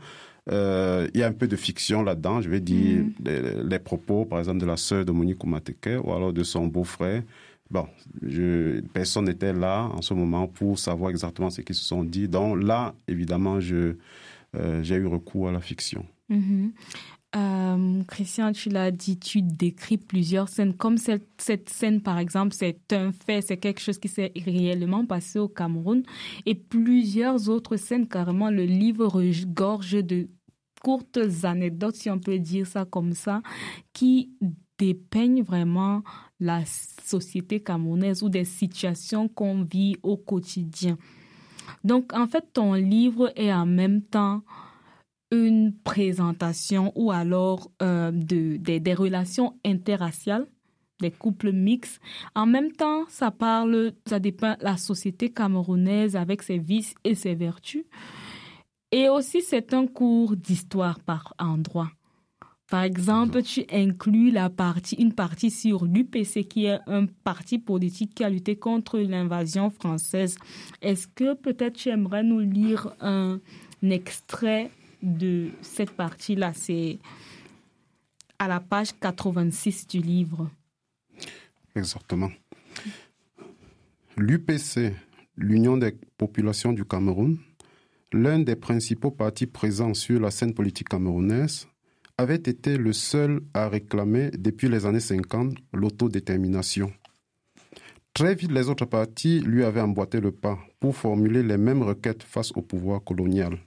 euh, 0.51 1.09
il 1.15 1.21
y 1.21 1.23
a 1.23 1.29
un 1.29 1.33
peu 1.33 1.49
de 1.49 1.57
fiction 1.57 2.03
là-dedans. 2.03 2.41
Je 2.41 2.51
vais 2.51 2.61
dire 2.61 3.05
mhm. 3.05 3.69
les, 3.69 3.79
propos, 3.79 4.25
par 4.25 4.39
exemple, 4.39 4.59
de 4.59 4.67
la 4.67 4.77
sœur 4.77 5.05
de 5.05 5.13
Monique 5.13 5.39
Koumatekel 5.39 5.99
ou 5.99 6.13
alors 6.13 6.33
de 6.33 6.43
son 6.43 6.67
beau-frère. 6.67 7.23
Bon, 7.71 7.87
je, 8.27 8.81
personne 8.93 9.27
n'était 9.27 9.53
là 9.53 9.89
en 9.95 10.03
ce 10.03 10.13
moment 10.13 10.49
pour 10.49 10.79
savoir 10.79 11.11
exactement 11.11 11.51
ce 11.51 11.61
qu'ils 11.61 11.77
se 11.77 11.85
sont 11.85 12.03
dit. 12.03 12.29
Donc 12.29 12.61
là, 12.63 12.95
évidemment, 13.07 13.61
je 13.61 13.95
euh, 14.57 14.83
j'ai 14.83 14.97
eu 14.97 15.07
recours 15.07 15.49
à 15.49 15.53
la 15.53 15.61
fiction. 15.61 16.05
Mhm. 16.29 16.73
Euh, 17.37 18.03
Christian, 18.09 18.51
tu 18.51 18.71
l'as 18.71 18.91
dit, 18.91 19.19
tu 19.19 19.41
décris 19.41 19.99
plusieurs 19.99 20.49
scènes. 20.49 20.75
Comme 20.75 20.97
cette, 20.97 21.29
cette 21.39 21.69
scène, 21.69 22.01
par 22.03 22.19
exemple, 22.19 22.55
c'est 22.55 22.93
un 22.93 23.13
fait, 23.13 23.41
c'est 23.41 23.57
quelque 23.57 23.81
chose 23.81 23.99
qui 23.99 24.09
s'est 24.09 24.33
réellement 24.35 25.07
passé 25.07 25.39
au 25.39 25.49
Cameroun. 25.49 26.03
Et 26.47 26.57
plusieurs 26.57 27.49
autres 27.49 27.77
scènes, 27.77 28.09
carrément, 28.09 28.51
le 28.51 28.65
livre 28.65 29.07
regorge 29.07 29.93
de 29.93 30.29
courtes 30.83 31.21
anecdotes, 31.45 31.95
si 31.95 32.11
on 32.11 32.19
peut 32.19 32.39
dire 32.39 32.67
ça 32.67 32.85
comme 32.85 33.13
ça, 33.13 33.43
qui 33.93 34.33
dépeigne 34.79 35.43
vraiment 35.43 36.03
la 36.41 36.65
société 36.65 37.61
camerounaise 37.61 38.23
ou 38.23 38.29
des 38.29 38.47
situations 38.47 39.29
qu'on 39.29 39.63
vit 39.63 39.97
au 40.03 40.17
quotidien. 40.17 40.97
Donc, 41.85 42.13
en 42.13 42.27
fait, 42.27 42.45
ton 42.53 42.75
livre 42.75 43.33
est 43.37 43.53
en 43.53 43.67
même 43.67 44.03
temps 44.03 44.43
une 45.31 45.73
présentation 45.73 46.93
ou 46.95 47.13
alors 47.13 47.71
euh, 47.83 48.11
de, 48.11 48.57
des 48.57 48.95
relations 48.95 49.55
interraciales, 49.65 50.47
des 51.01 51.11
couples 51.11 51.53
mixtes. 51.53 52.01
En 52.35 52.47
même 52.47 52.73
temps, 52.73 53.05
ça 53.09 53.31
parle, 53.31 53.93
ça 54.07 54.19
dépeint 54.19 54.57
la 54.61 54.77
société 54.77 55.31
camerounaise 55.31 56.17
avec 56.17 56.43
ses 56.43 56.59
vices 56.59 56.95
et 57.05 57.15
ses 57.15 57.35
vertus. 57.35 57.85
Et 58.93 59.09
aussi, 59.09 59.41
c'est 59.41 59.73
un 59.73 59.87
cours 59.87 60.37
d'histoire 60.37 60.99
par 61.01 61.35
endroit. 61.39 61.91
Par 62.71 62.85
exemple, 62.85 63.43
tu 63.43 63.65
inclus 63.73 64.31
la 64.31 64.49
partie, 64.49 64.95
une 64.95 65.13
partie 65.13 65.51
sur 65.51 65.85
l'UPC, 65.85 66.47
qui 66.49 66.67
est 66.67 66.79
un 66.87 67.07
parti 67.07 67.59
politique 67.59 68.15
qui 68.15 68.23
a 68.23 68.31
lutté 68.31 68.55
contre 68.55 69.01
l'invasion 69.01 69.71
française. 69.71 70.37
Est-ce 70.81 71.09
que 71.09 71.35
peut-être 71.35 71.75
tu 71.75 71.89
aimerais 71.89 72.23
nous 72.23 72.39
lire 72.39 72.95
un 73.01 73.41
extrait 73.83 74.71
de 75.03 75.49
cette 75.63 75.91
partie-là? 75.91 76.53
C'est 76.55 77.01
à 78.39 78.47
la 78.47 78.61
page 78.61 78.93
86 79.01 79.89
du 79.89 79.99
livre. 79.99 80.49
Exactement. 81.75 82.31
L'UPC, 84.17 84.95
l'Union 85.37 85.77
des 85.77 85.97
populations 86.17 86.73
du 86.73 86.85
Cameroun, 86.85 87.37
l'un 88.13 88.39
des 88.39 88.55
principaux 88.55 89.11
partis 89.11 89.47
présents 89.47 89.95
sur 89.95 90.21
la 90.21 90.31
scène 90.31 90.55
politique 90.55 90.89
camerounaise, 90.89 91.67
avait 92.21 92.35
été 92.35 92.77
le 92.77 92.93
seul 92.93 93.41
à 93.55 93.71
réclamer 93.71 94.31
depuis 94.33 94.69
les 94.69 94.85
années 94.85 95.01
50 95.01 95.55
l'autodétermination. 95.73 96.93
Très 98.13 98.35
vite, 98.35 98.53
les 98.53 98.69
autres 98.69 98.85
partis 98.85 99.41
lui 99.41 99.65
avaient 99.65 99.81
emboîté 99.81 100.21
le 100.21 100.31
pas 100.31 100.59
pour 100.81 100.95
formuler 100.95 101.43
les 101.43 101.57
mêmes 101.57 101.83
requêtes 101.83 102.23
face 102.23 102.53
au 102.55 102.61
pouvoir 102.61 103.03
colonial. 103.03 103.59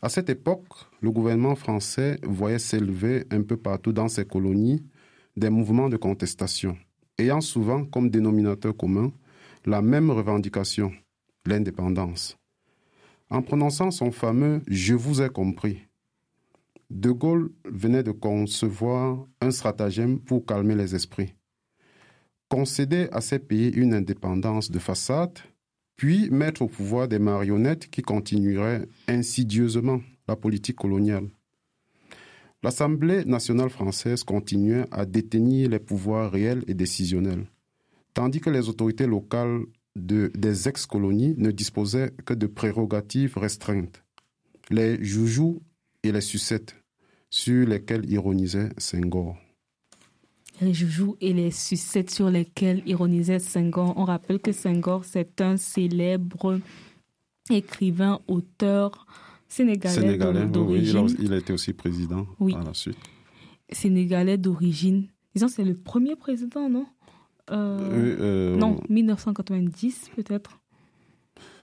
À 0.00 0.08
cette 0.08 0.30
époque, 0.30 0.68
le 1.02 1.10
gouvernement 1.10 1.54
français 1.54 2.18
voyait 2.22 2.58
s'élever 2.58 3.26
un 3.30 3.42
peu 3.42 3.58
partout 3.58 3.92
dans 3.92 4.08
ses 4.08 4.24
colonies 4.24 4.82
des 5.36 5.50
mouvements 5.50 5.90
de 5.90 5.98
contestation, 5.98 6.78
ayant 7.18 7.42
souvent 7.42 7.84
comme 7.84 8.08
dénominateur 8.08 8.74
commun 8.74 9.12
la 9.66 9.82
même 9.82 10.10
revendication, 10.10 10.92
l'indépendance. 11.44 12.38
En 13.28 13.42
prononçant 13.42 13.90
son 13.90 14.12
fameux 14.12 14.62
Je 14.66 14.94
vous 14.94 15.20
ai 15.20 15.28
compris, 15.28 15.89
De 16.90 17.12
Gaulle 17.12 17.52
venait 17.64 18.02
de 18.02 18.10
concevoir 18.10 19.24
un 19.40 19.52
stratagème 19.52 20.18
pour 20.18 20.44
calmer 20.44 20.74
les 20.74 20.96
esprits. 20.96 21.34
Concéder 22.48 23.08
à 23.12 23.20
ces 23.20 23.38
pays 23.38 23.68
une 23.68 23.94
indépendance 23.94 24.72
de 24.72 24.78
façade, 24.80 25.38
puis 25.94 26.28
mettre 26.30 26.62
au 26.62 26.66
pouvoir 26.66 27.06
des 27.06 27.20
marionnettes 27.20 27.88
qui 27.90 28.02
continueraient 28.02 28.88
insidieusement 29.06 30.00
la 30.26 30.34
politique 30.34 30.76
coloniale. 30.76 31.28
L'Assemblée 32.64 33.24
nationale 33.24 33.70
française 33.70 34.24
continuait 34.24 34.86
à 34.90 35.06
détenir 35.06 35.70
les 35.70 35.78
pouvoirs 35.78 36.32
réels 36.32 36.64
et 36.66 36.74
décisionnels, 36.74 37.46
tandis 38.14 38.40
que 38.40 38.50
les 38.50 38.68
autorités 38.68 39.06
locales 39.06 39.60
des 39.94 40.68
ex-colonies 40.68 41.36
ne 41.38 41.52
disposaient 41.52 42.12
que 42.26 42.34
de 42.34 42.48
prérogatives 42.48 43.38
restreintes. 43.38 44.02
Les 44.70 45.02
joujoux 45.04 45.62
et 46.02 46.10
les 46.10 46.20
sucettes 46.20 46.79
sur 47.30 47.66
lesquels 47.66 48.10
ironisait 48.10 48.70
Senghor. 48.76 49.36
Les 50.60 50.74
joujoux 50.74 51.16
et 51.20 51.32
les 51.32 51.50
sucettes 51.50 52.10
sur 52.10 52.28
lesquels 52.28 52.82
ironisait 52.86 53.38
Senghor. 53.38 53.94
On 53.96 54.04
rappelle 54.04 54.40
que 54.40 54.52
Senghor, 54.52 55.04
c'est 55.04 55.40
un 55.40 55.56
célèbre 55.56 56.60
écrivain, 57.48 58.20
auteur 58.28 59.06
sénégalais, 59.48 60.18
d'origine. 60.46 61.06
Oui, 61.06 61.16
il 61.20 61.32
a 61.32 61.38
été 61.38 61.52
aussi 61.52 61.72
président 61.72 62.26
oui. 62.38 62.54
à 62.54 62.62
la 62.62 62.74
suite. 62.74 62.98
Sénégalais 63.70 64.36
d'origine. 64.36 65.06
Disons, 65.34 65.48
c'est 65.48 65.64
le 65.64 65.74
premier 65.74 66.16
président, 66.16 66.68
non? 66.68 66.86
Euh, 67.50 68.16
euh, 68.20 68.56
non, 68.56 68.80
1990 68.88 70.10
peut-être. 70.14 70.60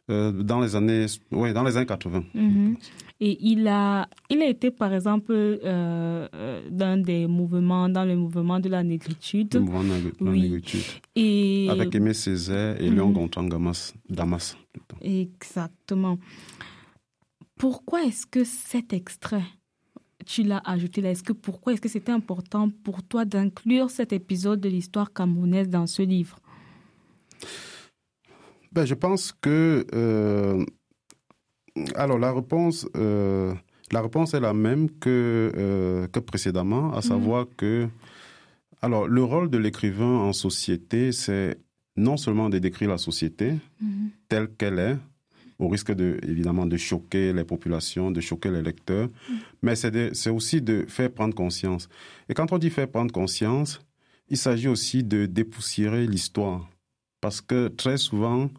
Euh, 0.09 0.31
dans 0.31 0.59
les 0.59 0.75
années, 0.75 1.05
ouais, 1.31 1.53
dans 1.53 1.63
les 1.63 1.77
années 1.77 1.85
80. 1.85 2.23
Mhm. 2.33 2.77
Et 3.19 3.37
il 3.41 3.67
a, 3.67 4.07
il 4.29 4.41
a 4.41 4.47
été 4.47 4.69
par 4.69 4.93
exemple 4.93 5.33
dans 5.63 7.01
des 7.01 7.25
mouvements, 7.27 7.89
dans 7.89 8.05
le 8.05 8.15
mouvement 8.15 8.59
de 8.59 8.69
la 8.69 8.83
négritude. 8.83 9.55
Le 9.55 9.59
mouvement 9.61 9.83
de 9.83 9.89
la 10.21 10.31
négritude. 10.31 10.81
Et 11.15 11.67
avec 11.69 11.95
Aimé 11.95 12.13
Césaire 12.13 12.79
et 12.79 12.89
Léon 12.89 13.07
mhm. 13.07 13.13
Gontran 13.13 13.43
Damas. 14.09 14.55
Exactement. 15.01 16.19
Pourquoi 17.57 18.03
est-ce 18.03 18.27
que 18.27 18.43
cet 18.43 18.93
extrait 18.93 19.43
tu 20.27 20.43
l'as 20.43 20.61
ajouté 20.65 21.01
là. 21.01 21.11
Est-ce 21.11 21.23
que 21.23 21.33
pourquoi 21.33 21.73
est-ce 21.73 21.81
que 21.81 21.89
c'était 21.89 22.11
important 22.11 22.69
pour 22.83 23.01
toi 23.01 23.25
d'inclure 23.25 23.89
cet 23.89 24.13
épisode 24.13 24.59
de 24.59 24.69
l'histoire 24.69 25.13
camerounaise 25.13 25.69
dans 25.69 25.87
ce 25.87 26.01
livre? 26.01 26.39
Ben, 28.73 28.85
je 28.85 28.93
pense 28.93 29.31
que 29.31 29.87
euh, 29.93 30.65
alors 31.95 32.17
la 32.17 32.31
réponse 32.31 32.87
euh, 32.95 33.53
la 33.91 34.01
réponse 34.01 34.33
est 34.33 34.39
la 34.39 34.53
même 34.53 34.89
que 34.89 35.51
euh, 35.55 36.07
que 36.07 36.19
précédemment, 36.19 36.93
à 36.93 36.97
mhm. 36.97 37.01
savoir 37.01 37.45
que 37.55 37.87
alors 38.81 39.07
le 39.07 39.23
rôle 39.23 39.49
de 39.49 39.57
l'écrivain 39.57 40.05
en 40.05 40.33
société, 40.33 41.11
c'est 41.11 41.57
non 41.95 42.17
seulement 42.17 42.49
de 42.49 42.59
décrire 42.59 42.89
la 42.89 42.97
société 42.97 43.53
mhm. 43.81 44.09
telle 44.29 44.49
qu'elle 44.49 44.79
est, 44.79 44.97
au 45.59 45.67
risque 45.67 45.91
de, 45.91 46.19
évidemment 46.23 46.65
de 46.65 46.77
choquer 46.77 47.33
les 47.33 47.43
populations, 47.43 48.11
de 48.11 48.21
choquer 48.21 48.51
les 48.51 48.61
lecteurs, 48.61 49.07
mm. 49.07 49.33
mais 49.63 49.75
c'est 49.75 50.29
aussi 50.29 50.61
de 50.61 50.85
faire 50.87 51.11
prendre 51.11 51.33
conscience. 51.33 51.89
Et 52.29 52.33
quand 52.33 52.51
on 52.51 52.57
dit 52.57 52.69
faire 52.69 52.87
prendre 52.87 53.11
conscience, 53.11 53.81
il 54.29 54.37
s'agit 54.37 54.67
aussi 54.67 55.03
de 55.03 55.25
dépoussiérer 55.25 56.05
l'histoire. 56.05 56.69
Parce 57.21 57.41
que 57.41 57.69
très 57.69 57.97
souvent, 57.97 58.51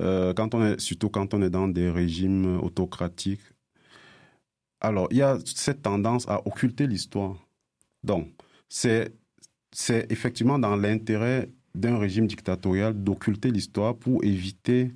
euh, 0.00 0.34
quand 0.34 0.54
on 0.54 0.64
est, 0.64 0.80
surtout 0.80 1.08
quand 1.08 1.34
on 1.34 1.42
est 1.42 1.50
dans 1.50 1.68
des 1.68 1.90
régimes 1.90 2.58
autocratiques, 2.60 3.42
alors 4.80 5.08
il 5.10 5.18
y 5.18 5.22
a 5.22 5.38
cette 5.44 5.82
tendance 5.82 6.28
à 6.28 6.46
occulter 6.46 6.86
l'histoire. 6.86 7.36
Donc, 8.02 8.28
c'est 8.68 9.12
effectivement 10.10 10.58
dans 10.58 10.76
l'intérêt 10.76 11.50
d'un 11.74 11.98
régime 11.98 12.26
dictatorial 12.26 13.02
d'occulter 13.02 13.50
l'histoire 13.50 13.96
pour 13.96 14.22
éviter 14.24 14.92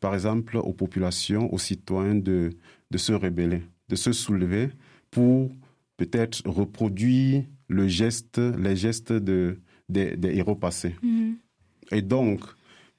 par 0.00 0.14
exemple, 0.14 0.56
aux 0.56 0.72
populations, 0.72 1.52
aux 1.52 1.58
citoyens 1.58 2.14
de, 2.14 2.50
de 2.90 2.98
se 2.98 3.12
rebeller, 3.12 3.62
de 3.88 3.96
se 3.96 4.12
soulever 4.12 4.70
pour 5.10 5.50
peut-être 5.96 6.42
reproduire 6.46 7.44
le 7.68 7.88
geste, 7.88 8.38
les 8.38 8.76
gestes 8.76 9.12
de, 9.12 9.58
des, 9.88 10.16
héros 10.22 10.56
passés. 10.56 10.94
Mm-hmm. 11.02 11.34
Et 11.92 12.02
donc, 12.02 12.40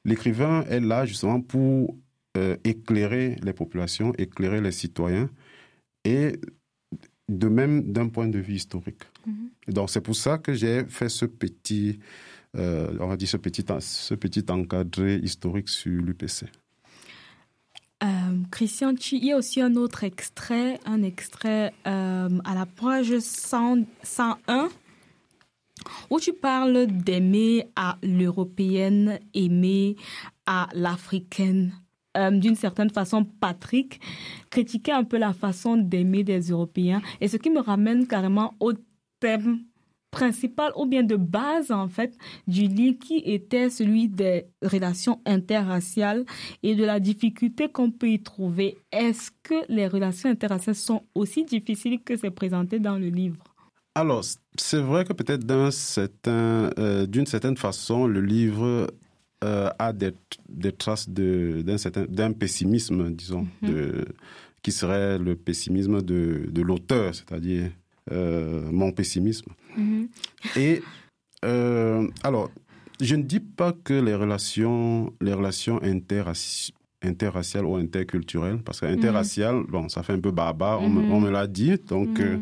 l'écrivain 0.07 0.63
est 0.63 0.79
là 0.79 1.05
justement 1.05 1.41
pour 1.41 1.95
euh, 2.37 2.55
éclairer 2.63 3.35
les 3.43 3.53
populations, 3.53 4.13
éclairer 4.17 4.61
les 4.61 4.71
citoyens, 4.71 5.29
et 6.03 6.39
de 7.29 7.47
même 7.47 7.91
d'un 7.91 8.07
point 8.07 8.27
de 8.27 8.39
vue 8.39 8.55
historique. 8.55 9.03
Mm-hmm. 9.27 9.73
Donc, 9.73 9.89
c'est 9.89 10.01
pour 10.01 10.15
ça 10.15 10.37
que 10.37 10.53
j'ai 10.53 10.85
fait 10.85 11.09
ce 11.09 11.25
petit, 11.25 11.99
euh, 12.55 12.95
on 12.99 13.07
va 13.07 13.17
dire 13.17 13.27
ce 13.27 13.37
petit, 13.37 13.65
ce 13.79 14.15
petit 14.15 14.45
encadré 14.49 15.17
historique 15.17 15.67
sur 15.67 16.01
l'UPC. 16.01 16.45
Euh, 18.03 18.07
Christian, 18.51 18.93
il 19.11 19.25
y 19.25 19.31
a 19.33 19.37
aussi 19.37 19.59
un 19.59 19.75
autre 19.75 20.03
extrait, 20.03 20.79
un 20.85 21.03
extrait 21.03 21.73
à 21.83 22.55
la 22.55 22.65
page 22.65 23.17
101 23.19 24.69
où 26.09 26.19
tu 26.19 26.33
parles 26.33 26.87
d'aimer 26.87 27.67
à 27.75 27.97
l'européenne, 28.03 29.19
aimer 29.33 29.95
à 30.45 30.67
l'africaine. 30.73 31.73
Euh, 32.17 32.31
d'une 32.31 32.55
certaine 32.55 32.89
façon, 32.89 33.25
Patrick 33.25 33.99
critiquait 34.49 34.91
un 34.91 35.03
peu 35.03 35.17
la 35.17 35.33
façon 35.33 35.77
d'aimer 35.77 36.23
des 36.23 36.49
Européens. 36.49 37.01
Et 37.21 37.27
ce 37.27 37.37
qui 37.37 37.49
me 37.49 37.59
ramène 37.59 38.07
carrément 38.07 38.55
au 38.59 38.73
thème 39.19 39.59
principal 40.09 40.71
ou 40.75 40.85
bien 40.85 41.03
de 41.03 41.15
base 41.15 41.69
en 41.69 41.87
fait 41.89 42.17
du 42.47 42.63
livre 42.63 42.97
qui 42.97 43.17
était 43.17 43.69
celui 43.69 44.07
des 44.07 44.45
relations 44.63 45.21
interraciales 45.25 46.25
et 46.63 46.75
de 46.75 46.83
la 46.85 46.99
difficulté 46.99 47.69
qu'on 47.69 47.91
peut 47.91 48.09
y 48.09 48.23
trouver. 48.23 48.77
Est-ce 48.91 49.31
que 49.43 49.55
les 49.69 49.87
relations 49.87 50.29
interraciales 50.29 50.75
sont 50.75 51.03
aussi 51.13 51.43
difficiles 51.43 52.01
que 52.03 52.15
c'est 52.15 52.31
présenté 52.31 52.79
dans 52.79 52.97
le 52.97 53.09
livre? 53.09 53.43
Alors, 53.97 54.23
c'est 54.55 54.79
vrai 54.79 55.05
que 55.05 55.13
peut-être 55.13 55.43
d'un 55.43 55.71
certain, 55.71 56.69
euh, 56.77 57.07
d'une 57.07 57.25
certaine 57.25 57.57
façon, 57.57 58.05
le 58.05 58.21
livre 58.21 58.87
euh, 59.43 59.69
a 59.79 59.91
des, 59.91 60.11
des 60.49 60.71
traces 60.71 61.09
d'un 61.09 61.79
certain, 61.79 62.05
d'un 62.07 62.31
pessimisme, 62.31 63.09
disons, 63.09 63.47
mhm. 63.63 63.69
de, 63.69 64.05
qui 64.61 64.71
serait 64.71 65.17
le 65.17 65.35
pessimisme 65.35 66.03
de, 66.03 66.45
de 66.47 66.61
l'auteur, 66.61 67.15
c'est-à-dire 67.15 67.71
mon 68.09 68.93
pessimisme. 68.93 69.51
Mm-hmm. 69.77 70.07
Et 70.55 70.81
alors, 72.23 72.49
je 73.01 73.15
ne 73.15 73.23
dis 73.23 73.41
pas 73.41 73.73
que 73.73 73.93
les 73.93 74.15
relations, 74.15 75.11
les 75.19 75.33
relations 75.33 75.81
interraciales 77.03 77.65
ou 77.65 77.75
interculturelles, 77.75 78.59
parce 78.63 78.79
que 78.79 78.85
interracial, 78.85 79.63
bon, 79.67 79.89
ça 79.89 80.03
fait 80.03 80.13
un 80.13 80.19
peu 80.19 80.31
barbare, 80.31 80.81
on, 80.81 80.89
me, 80.89 81.29
l'a 81.29 81.47
dit, 81.47 81.77
donc 81.87 82.19
euh, 82.19 82.37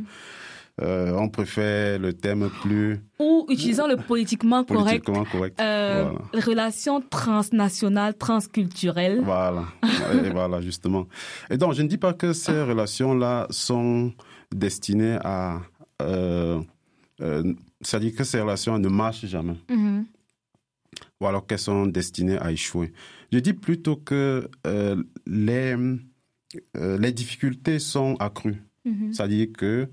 on 0.82 1.30
préfère 1.30 2.00
le 2.00 2.14
thème 2.14 2.50
plus... 2.62 3.00
Ou 3.20 3.46
utilisant 3.50 3.88
le 3.88 3.96
politiquement 3.96 4.64
correct. 4.64 5.06
Politiquement 5.06 5.26
correct. 5.26 5.60
Euh, 5.62 6.12
Relations 6.34 7.02
transnationales, 7.02 8.16
transculturelles. 8.18 9.22
Voilà. 9.24 9.66
et 10.24 10.30
voilà, 10.30 10.60
justement. 10.62 11.08
Et 11.50 11.58
donc, 11.58 11.74
je 11.74 11.82
ne 11.82 11.88
dis 11.88 11.98
pas 11.98 12.14
que 12.14 12.34
ces 12.34 12.62
relations-là 12.64 13.48
sont 13.50 14.14
destinées 14.54 15.18
à... 15.24 15.62
Euh, 16.02 16.60
euh, 17.22 17.54
C'est-à-dire 17.82 18.14
que 18.16 18.26
ces 18.26 18.42
relations 18.42 18.78
ne 18.78 18.90
marchent 18.90 19.26
jamais. 19.26 19.56
Mm-hmm. 19.70 20.04
Ou 21.22 21.28
alors 21.28 21.48
qu'elles 21.48 21.60
sont 21.60 21.88
destinées 21.88 22.38
à 22.38 22.52
échouer. 22.52 22.92
Je 23.32 23.40
dis 23.40 23.54
plutôt 23.54 23.96
que 23.96 24.50
euh, 24.68 25.02
les, 25.26 25.76
les 26.76 27.12
difficultés 27.14 27.80
sont 27.80 28.16
accrues. 28.20 28.62
Mm-hmm. 28.86 29.14
C'est-à-dire 29.14 29.48
que 29.58 29.90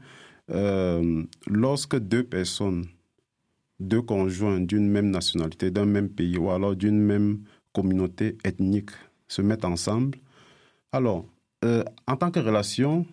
euh, 0.52 1.22
lorsque 1.46 1.98
deux 1.98 2.24
personnes, 2.24 2.86
deux 3.80 4.02
conjoints 4.02 4.60
d'une 4.60 4.88
même 4.88 5.10
nationalité, 5.10 5.70
d'un 5.70 5.86
même 5.86 6.08
pays 6.08 6.36
ou 6.38 6.50
alors 6.50 6.76
d'une 6.76 7.00
même 7.00 7.40
communauté 7.72 8.36
ethnique 8.44 8.90
se 9.28 9.42
mettent 9.42 9.64
ensemble, 9.64 10.18
alors, 10.92 11.24
euh, 11.64 11.82
en 12.06 12.16
tant 12.16 12.30
que 12.30 12.38
relation, 12.38 13.06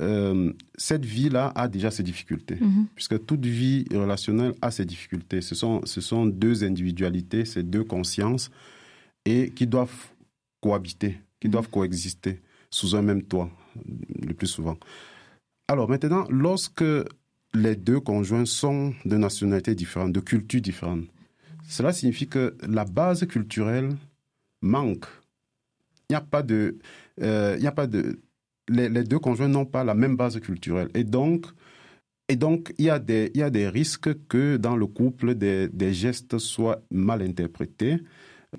euh, 0.00 0.52
cette 0.76 1.04
vie-là 1.04 1.52
a 1.54 1.68
déjà 1.68 1.90
ses 1.90 2.02
difficultés, 2.02 2.56
mhm. 2.60 2.86
puisque 2.94 3.24
toute 3.26 3.44
vie 3.44 3.84
relationnelle 3.92 4.54
a 4.62 4.70
ses 4.70 4.84
difficultés. 4.84 5.40
Ce 5.42 5.54
sont, 5.54 5.82
ce 5.84 6.00
sont 6.00 6.24
deux 6.24 6.64
individualités, 6.64 7.44
ces 7.44 7.62
deux 7.62 7.84
consciences, 7.84 8.50
et 9.24 9.50
qui 9.50 9.66
doivent 9.66 10.08
cohabiter, 10.62 11.18
qui 11.40 11.48
mhm. 11.48 11.52
doivent 11.52 11.68
coexister 11.68 12.40
sous 12.70 12.96
un 12.96 13.02
même 13.02 13.22
toit, 13.22 13.50
le 14.22 14.32
plus 14.32 14.46
souvent. 14.46 14.78
Alors 15.70 15.88
maintenant, 15.90 16.24
lorsque 16.30 16.84
les 17.52 17.76
deux 17.76 18.00
conjoints 18.00 18.46
sont 18.46 18.94
de 19.04 19.16
nationalités 19.18 19.74
différentes, 19.74 20.12
de 20.12 20.20
cultures 20.20 20.62
différentes, 20.62 21.04
cela 21.68 21.92
signifie 21.92 22.26
que 22.26 22.56
la 22.66 22.86
base 22.86 23.26
culturelle 23.26 23.90
manque. 24.62 25.04
Il 26.08 26.14
n'y 26.14 26.16
a 26.16 26.22
pas 26.22 26.42
de, 26.42 26.78
euh, 27.20 27.56
il 27.60 27.66
a 27.66 27.72
pas 27.72 27.86
de, 27.86 28.18
les, 28.70 29.04
deux 29.04 29.18
conjoints 29.18 29.48
n'ont 29.48 29.66
pas 29.66 29.84
la 29.84 29.94
même 29.94 30.16
base 30.16 30.40
culturelle 30.40 30.88
et 30.94 31.04
donc, 31.04 31.44
et 32.30 32.36
donc 32.36 32.72
il 32.78 32.86
y 32.86 32.90
a 32.90 32.98
des, 32.98 33.30
il 33.34 33.40
y 33.40 33.42
a 33.42 33.50
des 33.50 33.68
risques 33.68 34.26
que 34.28 34.56
dans 34.56 34.74
le 34.74 34.86
couple 34.86 35.34
des, 35.34 35.68
des 35.68 35.92
gestes 35.92 36.38
soient 36.38 36.80
mal 36.90 37.20
interprétés 37.20 37.98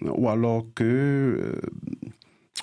ou 0.02 0.30
alors 0.30 0.68
que 0.76 0.84
euh, 0.84 1.54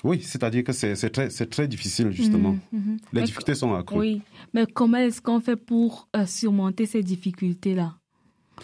oui, 0.04 0.22
c'est-à-dire 0.22 0.64
que 0.64 0.72
c'est 0.72 1.10
très, 1.10 1.28
très, 1.28 1.68
difficile, 1.68 2.10
justement. 2.10 2.56
Mhm, 2.72 2.80
mhm. 2.80 2.96
Les 3.12 3.22
difficultés 3.22 3.54
sont 3.54 3.74
accrues. 3.74 3.98
Oui, 3.98 4.22
mais 4.52 4.66
comment 4.66 4.98
est-ce 4.98 5.20
qu'on 5.20 5.40
fait 5.40 5.56
pour 5.56 6.08
euh, 6.16 6.26
surmonter 6.26 6.86
ces 6.86 7.02
difficultés-là? 7.02 7.94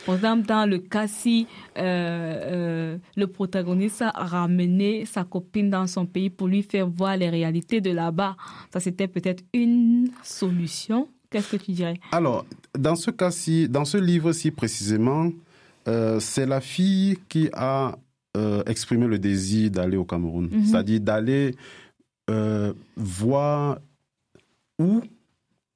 Par 0.06 0.14
exemple, 0.14 0.46
dans 0.46 0.68
le 0.68 0.78
cas 0.78 1.06
si 1.06 1.46
euh, 1.76 1.82
euh, 1.82 2.98
le 3.14 3.26
protagoniste 3.26 4.00
a 4.00 4.10
ramené 4.10 5.04
sa 5.04 5.24
copine 5.24 5.68
dans 5.68 5.86
son 5.86 6.06
pays 6.06 6.30
pour 6.30 6.48
lui 6.48 6.62
faire 6.62 6.88
voir 6.88 7.16
les 7.18 7.28
réalités 7.28 7.82
de 7.82 7.90
là-bas, 7.90 8.36
ça 8.72 8.80
c'était 8.80 9.08
peut-être 9.08 9.44
une 9.52 10.10
solution? 10.22 11.08
Qu'est-ce 11.28 11.56
que 11.56 11.62
tu 11.62 11.72
dirais? 11.72 11.98
Alors, 12.12 12.46
dans 12.78 12.96
ce 12.96 13.10
cas-ci, 13.10 13.68
dans 13.68 13.84
ce 13.84 13.98
livre-ci 13.98 14.50
précisément, 14.50 15.30
c'est 16.20 16.46
la 16.46 16.60
fille 16.60 17.18
qui 17.28 17.48
a 17.52 17.96
euh, 18.36 18.62
exprimer 18.64 19.06
le 19.06 19.18
désir 19.18 19.70
d'aller 19.70 19.98
au 19.98 20.04
Cameroun, 20.04 20.48
mhm. 20.50 20.64
c'est-à-dire 20.64 21.00
d'aller 21.00 21.54
euh, 22.30 22.72
voir 22.96 23.78
où 24.78 25.02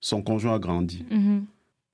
son 0.01 0.23
conjoint 0.23 0.55
a 0.55 0.59
grandi. 0.59 1.05
Mhm. 1.11 1.45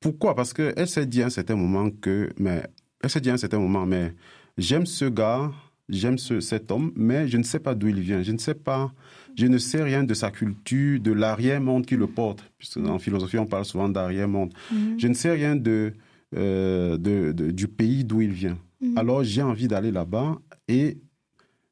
Pourquoi? 0.00 0.37
Parce 0.37 0.53
qu'elle 0.53 0.87
s'est 0.87 1.07
dit 1.07 1.22
à 1.22 1.27
un 1.27 1.31
certain 1.31 1.57
moment 1.57 1.90
que, 1.90 2.31
mais 2.38 2.62
elle 3.03 3.11
s'est 3.11 3.20
dit 3.20 3.31
à 3.31 3.35
un 3.35 3.38
certain 3.38 3.59
moment, 3.59 3.87
mais 3.87 4.14
j'aime 4.57 4.87
ce 4.87 5.05
gars, 5.05 5.51
j'aime 5.88 6.18
ce, 6.18 6.38
cet 6.38 6.70
homme, 6.70 6.92
mais 6.94 7.27
je 7.27 7.38
ne 7.38 7.42
sais 7.42 7.59
pas 7.59 7.75
d'où 7.75 7.88
il 7.88 8.01
vient, 8.01 8.22
je 8.22 8.31
ne 8.31 8.38
sais 8.38 8.55
pas, 8.55 8.92
je 9.37 9.46
ne 9.46 9.59
sais 9.59 9.83
rien 9.83 10.05
de 10.05 10.14
sa 10.14 10.31
culture, 10.31 11.01
de 11.01 11.11
l'arrière-monde 11.11 11.87
qui 11.87 11.96
le 11.96 12.07
porte, 12.07 12.44
puisque 12.59 12.77
en 12.77 12.98
philosophie 13.01 13.38
on 13.38 13.46
parle 13.46 13.64
souvent 13.64 13.88
d'arrière-monde. 13.88 14.53
Mhm. 14.70 14.94
Je 14.98 15.09
ne 15.09 15.14
sais 15.14 15.33
rien 15.33 15.57
de, 15.57 15.92
euh, 16.37 16.96
de, 16.98 17.33
du 17.51 17.66
pays 17.66 18.05
d'où 18.05 18.20
il 18.20 18.33
vient. 18.33 18.59
Alors 18.96 19.22
j'ai 19.22 19.42
envie 19.42 19.68
d'aller 19.68 19.92
là-bas 19.92 20.38
et 20.73 20.99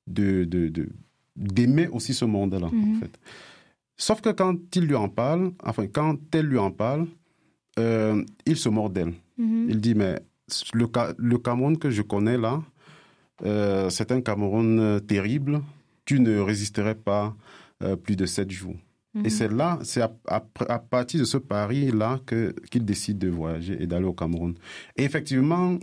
de, 0.07 0.45
d'aimer 1.37 1.89
aussi 1.89 2.15
ce 2.15 2.25
monde-là, 2.25 2.67
en 2.67 2.73
mhm. 2.73 3.01
fait. 3.01 3.19
Sauf 3.97 4.21
que 4.21 4.31
quand 4.31 4.57
il 4.77 4.85
lui 4.85 4.95
en 4.95 5.09
parle, 5.09 5.53
enfin, 5.63 5.87
quand 5.87 6.19
elle 6.35 6.47
lui 6.47 6.59
en 6.59 6.71
parle, 6.71 7.07
euh, 7.79 8.25
il 8.47 8.57
se 8.57 8.69
mord 8.69 8.91
d'elle. 8.91 9.13
Mhm. 9.39 9.67
Il 9.69 9.81
dit, 9.81 9.95
mais 9.95 10.21
le, 10.73 10.87
le 11.17 11.39
Cameroun 11.39 11.79
que 11.79 11.91
je 11.91 12.03
connais 12.03 12.39
là, 12.39 12.63
euh, 13.45 13.91
c'est 13.91 14.13
un 14.13 14.21
Cameroun 14.21 15.01
terrible. 15.07 15.63
Tu 16.05 16.21
ne 16.21 16.41
résisterais 16.41 16.95
pas 16.95 17.37
euh, 17.83 17.97
plus 17.97 18.17
de 18.17 18.27
sept 18.27 18.51
jours. 18.51 18.77
Et 19.15 19.19
mhm. 19.19 19.31
c'est 19.31 19.53
là, 19.53 19.79
c'est 19.83 20.03
à, 20.03 20.13
à, 20.29 20.79
partir 20.79 21.21
de 21.21 21.25
ce 21.25 21.37
pari-là 21.37 22.21
qu'il 22.71 22.85
décide 22.85 23.19
de 23.19 23.29
voyager 23.29 23.83
et 23.83 23.87
d'aller 23.87 24.07
au 24.07 24.13
Cameroun. 24.13 24.55
Et 24.97 25.03
effectivement, 25.05 25.79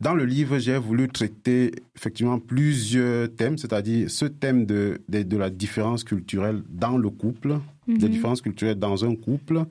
dans 0.00 0.14
le 0.14 0.24
livre, 0.24 0.58
j'ai 0.58 0.78
voulu 0.78 1.08
traiter 1.08 1.72
effectivement 1.96 2.38
plusieurs 2.38 3.34
thèmes, 3.34 3.58
c'est-à-dire 3.58 4.10
ce 4.10 4.24
thème 4.24 4.66
de, 4.66 5.00
de, 5.08 5.36
la 5.36 5.50
différence 5.50 6.04
culturelle 6.04 6.62
dans 6.68 6.96
le 6.96 7.10
couple, 7.10 7.58
des 7.86 8.06
mhm. 8.06 8.12
différences 8.12 8.40
culturelles 8.40 8.78
dans 8.78 9.04
un 9.04 9.16
couple, 9.16 9.64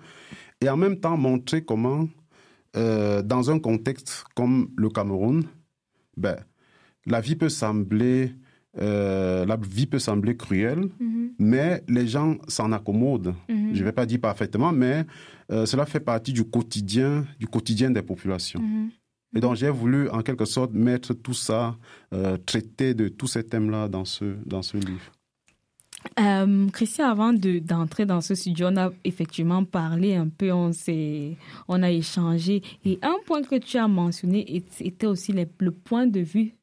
et 0.62 0.69
en 0.69 0.78
même 0.78 1.00
temps 1.00 1.17
montrer 1.17 1.63
comment, 1.63 2.08
euh, 2.76 3.21
dans 3.21 3.50
un 3.50 3.60
contexte 3.60 4.26
comme 4.36 4.69
le 4.76 4.89
Cameroun, 4.89 5.45
ben, 6.17 6.36
la 7.06 7.21
vie 7.21 7.36
peut 7.36 7.50
sembler, 7.50 8.34
euh, 8.80 9.45
la 9.45 9.56
vie 9.56 9.86
peut 9.86 10.00
sembler 10.00 10.36
cruelle, 10.36 10.89
mhm. 11.00 11.32
mais 11.39 11.84
les 11.88 12.08
gens 12.08 12.36
s'en 12.50 12.73
accommodent. 12.73 13.34
Mhm. 13.47 13.73
Je 13.73 13.80
ne 13.80 13.86
vais 13.86 13.93
pas 13.93 14.06
dire 14.06 14.19
parfaitement, 14.19 14.73
mais 14.73 15.06
euh, 15.52 15.65
cela 15.65 15.86
fait 15.86 16.02
partie 16.02 16.34
du 16.34 16.43
quotidien, 16.43 17.26
du 17.39 17.47
quotidien 17.47 17.89
des 17.91 18.02
populations. 18.02 18.62
Et 19.36 19.40
donc 19.40 19.56
j'ai 19.56 19.70
voulu 19.70 20.10
en 20.10 20.22
quelque 20.22 20.46
sorte 20.46 20.74
mettre 20.74 21.13
tout 21.13 21.34
ça, 21.34 21.76
euh, 22.13 22.38
traiter 22.38 22.94
de 22.94 23.08
tous 23.08 23.28
ces 23.28 23.44
thèmes-là 23.44 23.88
dans 23.88 24.06
ce, 24.06 24.36
dans 24.46 24.62
ce 24.62 24.78
livre. 24.78 25.12
Euh, 26.20 26.68
Christian, 26.70 27.10
avant 27.10 27.34
d'entrer 27.34 28.06
dans 28.06 28.22
ce 28.22 28.34
studio, 28.36 28.68
on 28.72 28.78
a 28.78 28.92
effectivement 29.04 29.63
parlé 29.66 30.16
un 30.16 30.30
peu, 30.30 30.52
on, 30.52 30.72
on 31.68 31.84
a 31.84 31.92
échangé. 31.92 32.62
Et 32.86 33.00
un 33.02 33.18
point 33.26 33.44
que 33.44 33.56
tu 33.56 33.78
as 33.78 33.88
mentionné 33.88 34.63
était 34.80 35.08
aussi 35.08 35.34
le 35.34 35.72
point 35.72 36.08
de 36.08 36.22
vue 36.22 36.54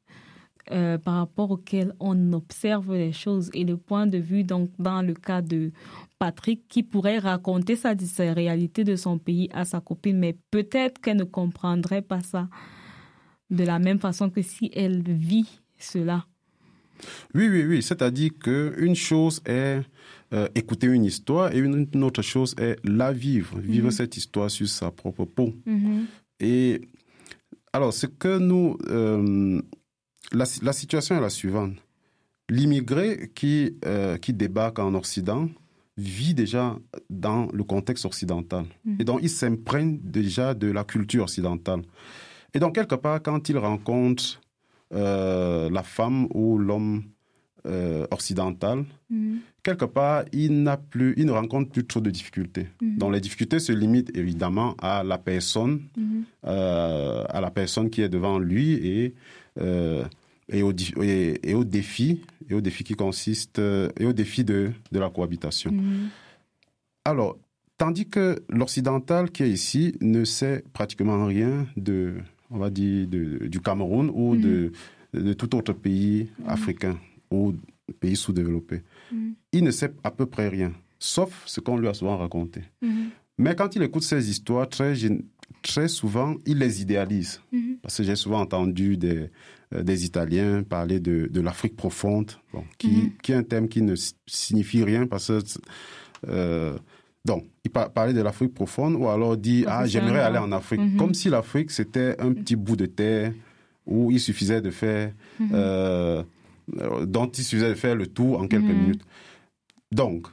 euh, 0.71 0.97
par 0.97 1.15
rapport 1.15 1.51
auquel 1.51 1.93
on 1.99 2.33
observe 2.33 2.93
les 2.93 3.13
choses 3.13 3.51
et 3.53 3.63
le 3.63 3.77
point 3.77 4.07
de 4.07 4.17
vue 4.17 4.43
donc 4.43 4.71
dans 4.79 5.01
le 5.01 5.13
cas 5.13 5.41
de 5.41 5.71
Patrick 6.17 6.67
qui 6.67 6.81
pourrait 6.81 7.19
raconter 7.19 7.75
sa, 7.75 7.93
réalité 8.33 8.83
de 8.83 8.95
son 8.95 9.17
pays 9.17 9.49
à 9.53 9.65
sa 9.65 9.79
copine, 9.79 10.17
mais 10.17 10.35
peut-être 10.51 10.99
qu'elle 11.01 11.17
ne 11.17 11.23
comprendrait 11.23 12.01
pas 12.01 12.21
ça 12.21 12.47
de 13.51 13.63
la 13.63 13.79
même 13.79 13.99
façon 13.99 14.29
que 14.29 14.41
si 14.41 14.71
elle 14.73 15.03
vit 15.03 15.59
cela. 15.77 16.25
Oui, 17.33 17.47
oui, 17.49 17.63
oui. 17.65 17.83
C'est-à-dire 17.83 18.31
qu'une 18.39 18.95
chose 18.95 19.41
est 19.45 19.81
euh, 20.33 20.47
écouter 20.55 20.87
une 20.87 21.05
histoire 21.05 21.53
et 21.53 21.59
une, 21.59 22.03
autre 22.03 22.21
chose 22.21 22.55
est 22.57 22.77
la 22.83 23.11
vivre, 23.11 23.59
vivre 23.59 23.85
mhm. 23.85 23.91
cette 23.91 24.17
histoire 24.17 24.49
sur 24.49 24.67
sa 24.67 24.89
propre 24.91 25.25
peau. 25.25 25.53
Mhm. 25.65 26.05
Et 26.39 26.81
alors, 27.73 27.93
ce 27.93 28.07
que 28.07 28.37
nous, 28.37 28.77
euh, 28.87 29.61
la, 30.31 30.73
situation 30.73 31.17
est 31.17 31.21
la 31.21 31.29
suivante. 31.29 31.73
L'immigré 32.49 33.31
qui, 33.33 33.77
euh, 33.85 34.17
qui 34.17 34.33
débarque 34.33 34.79
en 34.79 34.93
Occident 34.93 35.49
vit 35.97 36.33
déjà 36.33 36.77
dans 37.09 37.47
le 37.53 37.63
contexte 37.63 38.05
occidental. 38.05 38.65
Mm. 38.83 38.95
Et 38.99 39.03
donc, 39.03 39.19
il 39.23 39.29
s'imprègne 39.29 39.99
déjà 40.03 40.53
de 40.53 40.71
la 40.71 40.83
culture 40.83 41.23
occidentale. 41.23 41.81
Et 42.53 42.59
donc, 42.59 42.75
quelque 42.75 42.95
part, 42.95 43.21
quand 43.21 43.49
il 43.49 43.57
rencontre 43.57 44.41
euh, 44.93 45.69
la 45.69 45.83
femme 45.83 46.27
ou 46.33 46.57
l'homme 46.57 47.03
euh, 47.65 48.05
occidental, 48.11 48.85
mm. 49.09 49.37
quelque 49.63 49.85
part, 49.85 50.25
il, 50.33 50.61
n'a 50.63 50.77
plus, 50.77 51.13
il 51.17 51.25
ne 51.25 51.31
rencontre 51.31 51.71
plus 51.71 51.85
trop 51.85 52.01
de 52.01 52.11
difficultés. 52.11 52.67
Mm. 52.81 52.97
Donc, 52.97 53.13
les 53.13 53.21
difficultés 53.21 53.59
se 53.59 53.71
limitent 53.71 54.15
évidemment 54.15 54.75
à 54.81 55.03
la 55.03 55.17
personne, 55.17 55.81
à 56.43 57.39
la 57.41 57.51
personne 57.51 57.89
qui 57.89 58.01
est 58.01 58.09
devant 58.09 58.37
lui 58.37 58.73
et 58.73 59.15
euh, 59.59 60.05
et, 60.49 60.61
au, 60.63 60.73
et, 61.01 61.53
au 61.53 61.63
défi, 61.63 62.21
et 62.49 62.53
au 62.53 62.61
défi 62.61 62.83
qui 62.83 62.93
consiste, 62.93 63.59
euh, 63.59 63.89
et 63.99 64.05
au 64.05 64.13
défi 64.13 64.43
de, 64.43 64.71
de 64.91 64.99
la 64.99 65.09
cohabitation. 65.09 65.71
Mm-hmm. 65.71 66.07
Alors, 67.05 67.37
Tandis 67.77 68.07
que 68.07 68.41
l'occidental 68.47 69.31
qui 69.31 69.43
est 69.43 69.49
ici 69.49 69.95
ne 69.99 70.23
sait 70.23 70.63
pratiquement 70.71 71.25
rien 71.25 71.67
de, 71.75 72.13
on 72.49 72.57
va 72.57 72.69
dire, 72.69 73.05
du 73.07 73.59
Cameroun 73.59 74.09
ou 74.13 74.37
de, 74.37 74.71
de 75.13 75.33
tout 75.33 75.55
autre 75.55 75.73
pays 75.73 76.29
africain 76.47 76.97
ou 77.31 77.53
pays 77.99 78.15
sous-développé. 78.15 78.81
Il 79.51 79.63
ne 79.65 79.71
sait 79.71 79.91
à 80.05 80.11
peu 80.11 80.25
près 80.25 80.47
rien, 80.47 80.71
sauf 80.99 81.43
ce 81.45 81.59
qu'on 81.59 81.77
lui 81.77 81.89
a 81.89 81.93
souvent 81.93 82.17
raconté. 82.17 82.61
Mais 83.37 83.55
quand 83.55 83.75
il 83.75 83.83
écoute 83.83 84.03
ces 84.03 84.29
histoires, 84.29 84.69
très, 84.69 84.93
très 85.61 85.87
souvent, 85.87 86.35
il 86.45 86.59
les 86.59 86.81
idéalise. 86.81 87.41
Parce 87.81 87.97
que 87.97 88.03
j'ai 88.03 88.15
souvent 88.15 88.41
entendu 88.41 88.97
des, 88.97 89.29
euh, 89.73 89.83
des 89.83 90.05
Italiens 90.05 90.63
parler 90.63 90.99
de, 90.99 91.27
de 91.31 91.41
l'Afrique 91.41 91.75
profonde, 91.75 92.31
bon, 92.53 92.63
qui, 92.77 92.87
mhm. 92.87 93.11
qui, 93.21 93.31
est 93.31 93.35
un 93.35 93.43
thème 93.43 93.67
qui 93.67 93.81
ne 93.81 93.95
signifie 94.27 94.83
rien 94.83 95.07
parce 95.07 95.27
que... 95.27 95.39
Euh, 96.27 96.77
donc, 97.25 97.47
il 97.63 97.71
parlait 97.71 98.13
de 98.13 98.21
l'Afrique 98.21 98.53
profonde 98.53 98.95
ou 98.95 99.07
alors 99.07 99.35
dit 99.35 99.65
Ah, 99.67 99.87
j'aimerais 99.87 100.19
aller 100.19 100.37
en 100.37 100.51
Afrique. 100.51 100.79
Mhm. 100.79 100.97
Comme 100.97 101.15
si 101.15 101.29
l'Afrique, 101.29 101.71
c'était 101.71 102.15
un 102.21 102.33
petit 102.33 102.55
bout 102.55 102.75
de 102.75 102.85
terre 102.85 103.33
où 103.87 104.11
il 104.11 104.19
suffisait 104.19 104.61
de 104.61 104.69
faire. 104.69 105.11
Mhm. 105.39 105.49
Euh, 105.53 106.23
dont 107.05 107.27
il 107.27 107.43
suffisait 107.43 107.69
de 107.69 107.75
faire 107.75 107.95
le 107.95 108.07
tour 108.07 108.39
en 108.39 108.47
quelques 108.47 108.63
minutes. 108.63 109.03
Donc, 109.91 110.27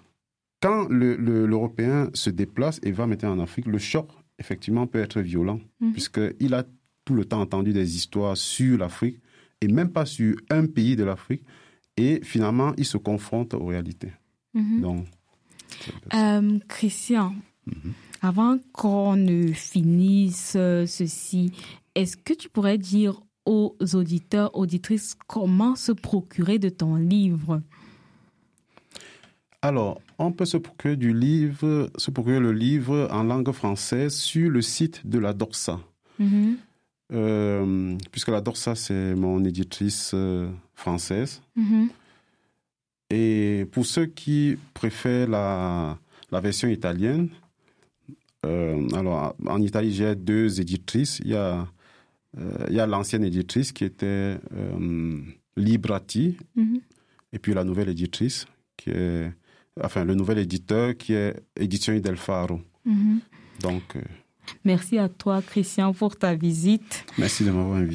quand 0.60 0.86
l'Européen 0.88 2.04
le, 2.04 2.10
se 2.14 2.30
déplace 2.30 2.78
et 2.82 2.92
va 2.92 3.06
maintenant 3.06 3.32
en 3.32 3.38
Afrique, 3.38 3.66
le 3.66 3.78
choc, 3.78 4.08
effectivement, 4.38 4.86
peut 4.86 5.00
être 5.00 5.20
violent, 5.20 5.60
puisqu'il 5.92 6.54
a 6.54 6.64
tout 7.04 7.14
le 7.14 7.24
temps 7.24 7.40
entendu 7.40 7.72
des 7.72 7.96
histoires 7.96 8.36
sur 8.36 8.78
l'Afrique 8.78 9.20
et 9.60 9.68
même 9.68 9.90
pas 9.90 10.06
sur 10.06 10.36
un 10.50 10.66
pays 10.66 10.96
de 10.96 11.04
l'Afrique. 11.04 11.42
Et 11.96 12.20
finalement, 12.22 12.72
il 12.76 12.84
se 12.84 12.96
confronte 12.96 13.54
aux 13.54 13.66
réalités. 13.66 14.12
Mhm. 14.54 14.80
Donc, 14.80 15.06
euh, 16.14 16.58
Christian, 16.68 17.34
mhm. 17.66 17.92
avant 18.22 18.58
qu'on 18.72 19.16
ne 19.16 19.52
finisse 19.52 20.52
ceci, 20.52 21.52
est-ce 21.94 22.16
que 22.16 22.32
tu 22.32 22.48
pourrais 22.48 22.78
dire 22.78 23.20
aux 23.44 23.76
auditeurs, 23.94 24.56
auditrices, 24.56 25.16
comment 25.26 25.74
se 25.74 25.92
procurer 25.92 26.58
de 26.58 26.68
ton 26.68 26.96
livre? 26.96 27.60
Alors, 29.62 30.00
on 30.26 30.32
peut 30.32 30.44
se 30.44 30.56
procurer 30.56 30.96
du 30.96 31.12
livre, 31.12 31.90
se 31.96 32.10
procurer 32.10 32.40
le 32.40 32.52
livre 32.52 33.08
en 33.10 33.24
langue 33.24 33.52
française 33.52 34.14
sur 34.14 34.50
le 34.50 34.62
site 34.62 35.06
de 35.06 35.18
la 35.18 35.32
Dorsa. 35.32 35.80
Mhm. 36.18 36.56
Euh, 37.12 37.96
puisque 38.10 38.28
la 38.28 38.40
Dorsa, 38.40 38.74
c'est 38.74 39.14
mon 39.14 39.44
éditrice 39.44 40.12
euh, 40.14 40.50
française. 40.74 41.42
Mm-hmm. 41.58 41.88
Et 43.10 43.66
pour 43.70 43.84
ceux 43.84 44.06
qui 44.06 44.56
préfèrent 44.72 45.28
la, 45.28 45.98
la 46.30 46.40
version 46.40 46.68
italienne, 46.68 47.28
euh, 48.46 48.88
alors 48.94 49.36
en 49.46 49.60
Italie, 49.60 49.92
j'ai 49.92 50.14
deux 50.14 50.60
éditrices. 50.60 51.20
Il 51.22 51.30
y 51.30 51.36
a, 51.36 51.66
l'ancienne 52.86 53.24
éditrice 53.24 53.72
qui 53.72 53.84
était 53.84 54.38
Librati, 55.56 56.38
mm-hmm. 56.56 56.80
et 57.34 57.38
puis 57.38 57.52
la 57.52 57.64
nouvelle 57.64 57.90
éditrice, 57.90 58.46
qui 58.78 58.90
est, 58.90 59.30
enfin, 59.80 60.04
le 60.04 60.14
nouvel 60.14 60.38
éditeur 60.38 60.96
qui 60.96 61.14
est 61.14 61.34
Édition 61.56 61.96
Del 61.98 62.16
Faro. 62.16 62.60
Mm-hmm. 62.86 63.18
Donc, 63.60 63.96
Merci 64.64 64.98
à 64.98 65.08
toi, 65.08 65.42
Christian, 65.42 65.92
pour 65.92 66.16
ta 66.16 66.34
visite. 66.34 67.04
Merci 67.18 67.44
de 67.44 67.50
m'avoir 67.50 67.78
invité. 67.78 67.90